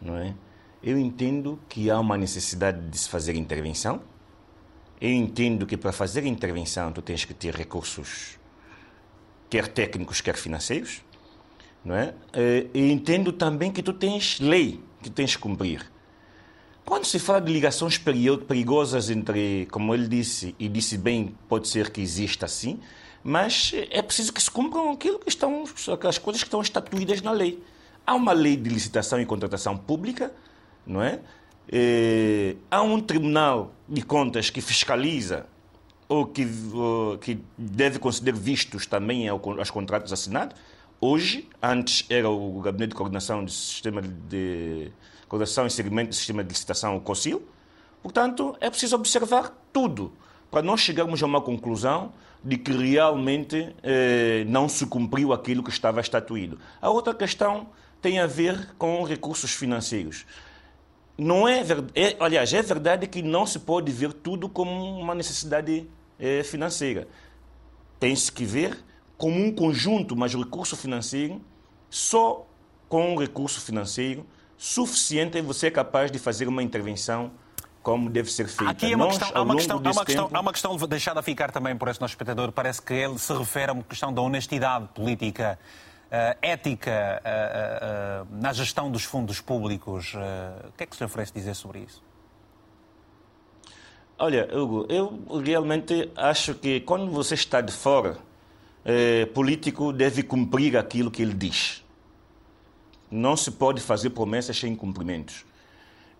[0.00, 0.34] não é?
[0.82, 4.00] Eu entendo que há uma necessidade de se fazer intervenção.
[5.00, 8.38] Eu entendo que para fazer intervenção tu tens que ter recursos,
[9.48, 11.02] quer técnicos, quer financeiros,
[11.84, 12.14] não é?
[12.32, 15.90] Eh, eu entendo também que tu tens lei que tens que cumprir.
[16.90, 21.88] Quando se fala de ligações perigosas entre, como ele disse, e disse bem, pode ser
[21.88, 22.80] que exista assim,
[23.22, 27.30] mas é preciso que se cumpram aquilo que estão, as coisas que estão estatuídas na
[27.30, 27.62] lei.
[28.04, 30.34] Há uma lei de licitação e contratação pública,
[30.84, 31.20] não é?
[31.70, 35.46] é há um tribunal de contas que fiscaliza
[36.08, 36.44] ou que,
[36.74, 40.56] ou, que deve conceder vistos também aos contratos assinados.
[41.00, 44.90] Hoje, antes era o Gabinete de Coordenação do Sistema de
[45.30, 47.40] Coordenação e Seguimento do Sistema de Licitação, o COCIL.
[48.02, 50.12] Portanto, é preciso observar tudo
[50.50, 52.12] para nós chegarmos a uma conclusão
[52.42, 56.58] de que realmente eh, não se cumpriu aquilo que estava estatuído.
[56.82, 57.68] A outra questão
[58.02, 60.26] tem a ver com recursos financeiros.
[61.16, 61.60] Não é,
[61.94, 65.86] é, aliás, é verdade que não se pode ver tudo como uma necessidade
[66.18, 67.06] eh, financeira.
[68.00, 68.76] Tem-se que ver
[69.16, 71.40] como um conjunto, mas o recurso financeiro,
[71.88, 72.44] só
[72.88, 74.26] com um recurso financeiro
[74.60, 77.30] suficiente você é capaz de fazer uma intervenção
[77.82, 78.70] como deve ser feita.
[78.70, 80.36] Aqui é uma questão, há, uma questão, há, uma questão, tempo...
[80.36, 82.52] há uma questão deixada a ficar também por esse nosso espectador.
[82.52, 85.58] Parece que ele se refere a uma questão da honestidade política
[86.42, 87.22] ética
[88.30, 90.12] na gestão dos fundos públicos.
[90.68, 92.02] O que é que o senhor oferece dizer sobre isso?
[94.18, 98.18] Olha, Hugo, eu realmente acho que quando você está de fora,
[98.84, 101.82] eh, político deve cumprir aquilo que ele diz.
[103.10, 105.44] Não se pode fazer promessas sem cumprimentos.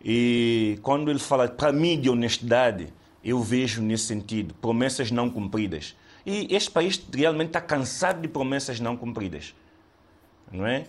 [0.02, 2.88] E quando ele fala, para mim, de honestidade,
[3.22, 5.94] eu vejo nesse sentido, promessas não cumpridas.
[6.24, 9.54] E este país realmente está cansado de promessas não cumpridas.
[10.50, 10.86] Não é?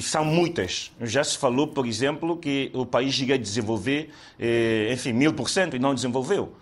[0.00, 0.92] São muitas.
[1.00, 5.74] Já se falou, por exemplo, que o país iria desenvolver, eh, enfim, mil por cento
[5.74, 6.54] e não desenvolveu.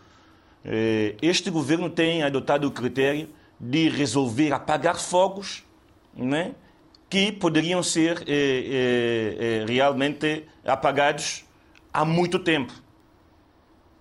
[0.64, 3.28] Eh, este governo tem adotado o critério
[3.60, 5.64] de resolver apagar fogos
[6.16, 6.54] né,
[7.14, 11.44] que poderiam ser eh, eh, eh, realmente apagados
[11.92, 12.72] há muito tempo.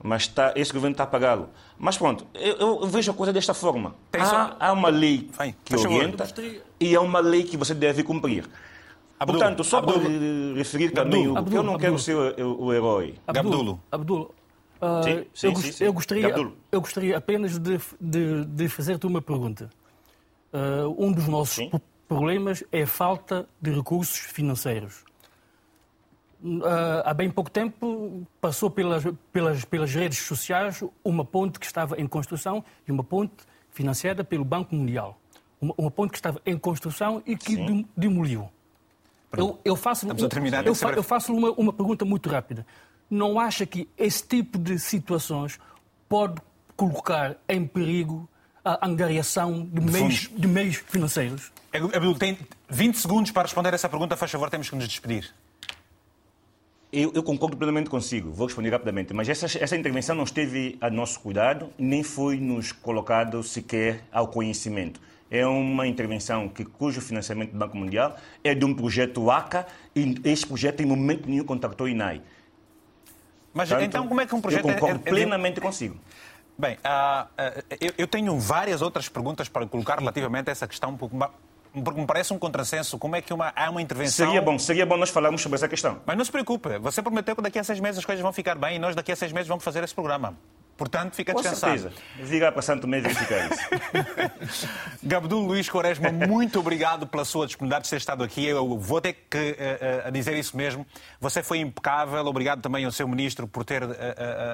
[0.03, 1.49] Mas tá, esse governo está a apagá-lo.
[1.77, 3.94] Mas pronto, eu, eu, vejo a coisa desta forma.
[4.14, 5.30] Há, há, uma lei
[5.64, 6.26] que orienta
[6.80, 8.49] e há uma lei que você deve cumprir.
[9.19, 10.10] Abdul, Portanto, só Abdul, para
[10.56, 13.14] referir Abdul, também, Abdul, eu não quero ser o, o herói.
[13.27, 14.35] Abdul, Abdul,
[14.81, 15.84] Uh, sim, sim, eu, sim, sim.
[15.85, 16.35] eu, gostaria,
[16.69, 19.69] eu gostaria apenas de, de, de fazer-te uma pergunta.
[20.52, 21.69] Uh, um dos nossos
[22.08, 25.04] problemas é a falta de recursos financeiros.
[26.44, 26.62] Uh,
[27.06, 32.06] há bem pouco tempo passou pelas, pelas, pelas redes sociais uma ponte que estava em
[32.06, 33.34] construção e uma ponte
[33.72, 35.18] financiada pelo Banco Mundial.
[35.62, 38.50] Uma, uma ponte que estava em construção e que demoliu.
[39.36, 40.06] Eu, eu, faço,
[40.66, 42.66] eu, fa, eu faço uma, uma pergunta muito rápida
[43.14, 45.60] não acha que esse tipo de situações
[46.10, 46.42] pode
[46.76, 48.28] colocar em perigo
[48.66, 51.53] a angariação de meios, de meios financeiros?
[51.74, 52.38] Abdul, tem
[52.70, 54.16] 20 segundos para responder essa pergunta.
[54.16, 55.34] Faz favor, temos que nos despedir.
[56.91, 60.91] Eu, eu, concordo plenamente consigo, vou responder rapidamente, mas essa, essa intervenção não esteve a
[60.91, 65.02] nosso cuidado, nem foi nos colocado sequer ao conhecimento.
[65.32, 70.22] É uma intervenção que, cujo financiamento do Banco Mundial é de um projeto ACA e
[70.24, 72.22] esse projeto em momento nenhum contactou o INAI.
[73.52, 74.68] Mas Portanto, então como é que um projeto...
[74.68, 76.00] Eu concordo é, é, plenamente consigo.
[76.56, 80.91] Bem, uh, uh, eu, eu, tenho várias outras perguntas para colocar relativamente a essa questão,
[80.91, 81.16] um pouco
[81.82, 82.98] porque me parece um contrassenso.
[83.00, 84.28] Como é que uma, há uma intervenção.
[84.28, 86.00] Seria bom, seria bom nós falarmos sobre essa questão.
[86.06, 88.56] Mas não se preocupe, você prometeu que daqui a seis meses as coisas vão ficar
[88.56, 90.36] bem e nós daqui a seis meses vamos fazer esse programa.
[90.84, 91.72] Portanto, fica descansado.
[91.72, 92.30] Com certeza.
[92.30, 94.68] Ligar para Santo Mês verificar isso.
[95.02, 98.46] Gabdul Luís Quaresma, muito obrigado pela sua disponibilidade de ter estado aqui.
[98.46, 100.86] Eu vou ter que uh, uh, dizer isso mesmo.
[101.22, 102.26] Você foi impecável.
[102.26, 103.96] Obrigado também ao seu ministro por ter uh,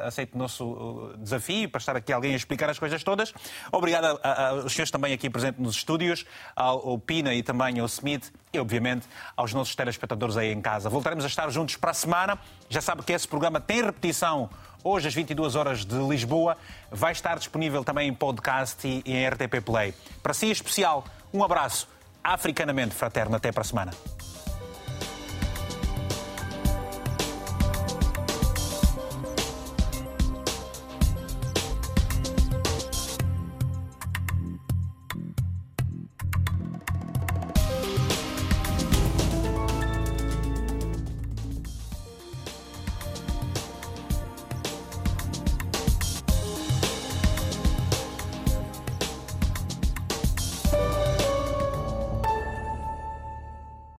[0.05, 3.33] aceito o nosso desafio para estar aqui alguém a explicar as coisas todas.
[3.71, 8.31] Obrigado aos senhores também aqui presentes nos estúdios, ao, ao Pina e também ao Smith
[8.53, 10.91] e, obviamente, aos nossos telespectadores aí em casa.
[10.91, 12.37] Voltaremos a estar juntos para a semana.
[12.69, 14.47] Já sabe que esse programa tem repetição
[14.83, 16.57] hoje às 22 horas de Lisboa.
[16.91, 19.93] Vai estar disponível também em podcast e em RTP Play.
[20.21, 21.87] Para si, especial, um abraço
[22.23, 23.35] africanamente fraterno.
[23.35, 24.18] Até para a semana.